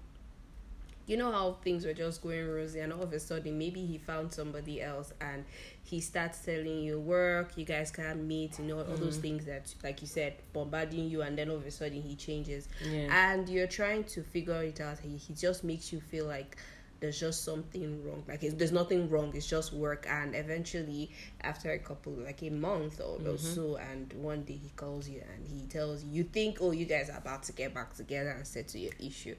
you 1.07 1.17
know 1.17 1.33
how 1.33 1.53
things 1.63 1.85
were 1.85 1.93
just 1.93 2.23
going 2.23 2.49
rosy, 2.49 2.81
and 2.81 2.93
all 2.93 3.03
of 3.03 3.13
a 3.13 3.21
sudden, 3.21 3.59
maybe 3.59 3.85
he 3.85 3.99
found 3.99 4.33
somebody 4.33 4.81
else, 4.81 5.13
and 5.21 5.45
he 5.83 6.01
starts 6.01 6.45
telling 6.45 6.83
you 6.83 7.01
work. 7.01 7.57
You 7.57 7.65
guys 7.65 7.91
can't 7.91 8.25
meet. 8.25 8.59
You 8.59 8.67
know 8.67 8.79
all 8.79 8.97
those 8.97 9.19
mm. 9.19 9.23
things 9.23 9.45
that, 9.47 9.75
like 9.83 10.01
you 10.01 10.09
said, 10.09 10.35
bombarding 10.53 11.09
you, 11.09 11.23
and 11.23 11.37
then 11.37 11.51
all 11.51 11.57
of 11.57 11.67
a 11.67 11.71
sudden 11.71 12.03
he 12.03 12.15
changes, 12.15 12.69
Yeah. 12.85 13.33
and 13.33 13.49
you're 13.49 13.67
trying 13.67 14.05
to 14.05 14.23
figure 14.23 14.63
it 14.63 14.81
out. 14.81 14.99
He 14.99 15.17
he 15.17 15.35
just 15.35 15.65
makes 15.65 15.93
you 15.93 16.01
feel 16.01 16.27
like 16.27 16.57
there's 17.03 17.19
just 17.19 17.45
something 17.45 18.03
wrong. 18.07 18.23
Like 18.29 18.41
there's 18.41 18.71
nothing 18.71 19.11
wrong. 19.11 19.33
It's 19.35 19.49
just 19.49 19.73
work. 19.73 20.07
And 20.09 20.37
eventually, 20.37 21.11
after 21.41 21.73
a 21.73 21.79
couple, 21.79 22.13
like 22.13 22.43
a 22.45 22.51
month 22.51 23.01
or, 23.01 23.17
or 23.17 23.19
mm-hmm. 23.19 23.37
so, 23.37 23.77
and 23.77 24.13
one 24.15 24.45
day 24.45 24.59
he 24.63 24.71
calls 24.77 25.09
you 25.09 25.21
and 25.35 25.47
he 25.47 25.67
tells 25.67 26.05
you, 26.05 26.11
you 26.13 26.23
think, 26.23 26.59
oh, 26.61 26.71
you 26.71 26.85
guys 26.85 27.11
are 27.11 27.19
about 27.19 27.43
to 27.45 27.53
get 27.53 27.75
back 27.75 27.93
together 27.95 28.31
and 28.31 28.47
settle 28.47 28.81
your 28.81 28.93
issue. 29.01 29.35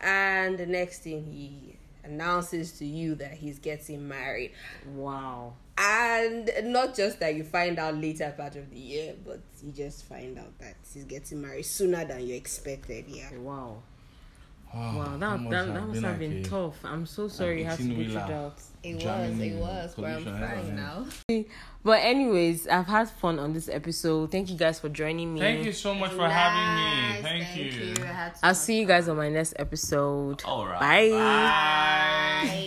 And 0.00 0.58
the 0.58 0.66
next 0.66 1.02
thing 1.02 1.24
he 1.24 1.76
announces 2.04 2.72
to 2.78 2.84
you 2.84 3.14
that 3.16 3.32
he's 3.32 3.58
getting 3.58 4.06
married. 4.06 4.52
Wow. 4.94 5.54
And 5.76 6.50
not 6.64 6.94
just 6.94 7.18
that 7.20 7.34
you 7.34 7.44
find 7.44 7.78
out 7.78 7.96
later 7.96 8.32
part 8.36 8.56
of 8.56 8.70
the 8.70 8.78
year, 8.78 9.14
but 9.24 9.40
you 9.62 9.72
just 9.72 10.04
find 10.04 10.38
out 10.38 10.58
that 10.60 10.76
he's 10.92 11.04
getting 11.04 11.42
married 11.42 11.64
sooner 11.64 12.04
than 12.04 12.26
you 12.26 12.34
expected. 12.34 13.06
Yeah. 13.08 13.36
Wow. 13.38 13.82
Wow, 14.72 14.96
Wow. 14.98 15.16
That 15.18 15.50
that, 15.50 15.74
that 15.74 15.86
must 15.86 16.02
have 16.02 16.18
been 16.18 16.38
like 16.38 16.46
a- 16.46 16.50
tough. 16.50 16.84
I'm 16.84 17.06
so 17.06 17.28
sorry 17.28 17.60
you 17.60 17.64
had 17.64 17.78
to 17.78 17.84
go 17.84 17.94
through 17.94 18.04
18-wheeler. 18.04 18.26
that. 18.28 18.62
It 18.82 18.98
Jamming 18.98 19.30
was, 19.30 19.40
it 19.40 19.52
in 19.52 19.60
was, 19.60 19.94
but 19.94 20.04
I'm 20.04 20.24
collision 20.24 20.48
fine 20.48 20.76
now. 20.76 21.06
But 21.82 22.00
anyways, 22.02 22.66
I've 22.68 22.86
had 22.86 23.10
fun 23.10 23.38
on 23.38 23.52
this 23.52 23.68
episode. 23.68 24.30
Thank 24.30 24.50
you 24.50 24.56
guys 24.56 24.80
for 24.80 24.88
joining 24.88 25.32
me. 25.34 25.40
Thank 25.40 25.64
you 25.64 25.72
so 25.72 25.94
much 25.94 26.12
for 26.12 26.28
having 26.28 26.84
me. 26.84 27.22
Thank, 27.22 27.56
you. 27.56 27.64
you. 27.88 27.94
I'll 28.42 28.54
see 28.54 28.78
you 28.80 28.86
guys 28.86 29.08
on 29.08 29.16
my 29.16 29.28
next 29.28 29.54
episode. 29.58 30.42
All 30.44 30.66
right. 30.66 30.80
Bye. 30.80 31.10
Bye. 32.48 32.60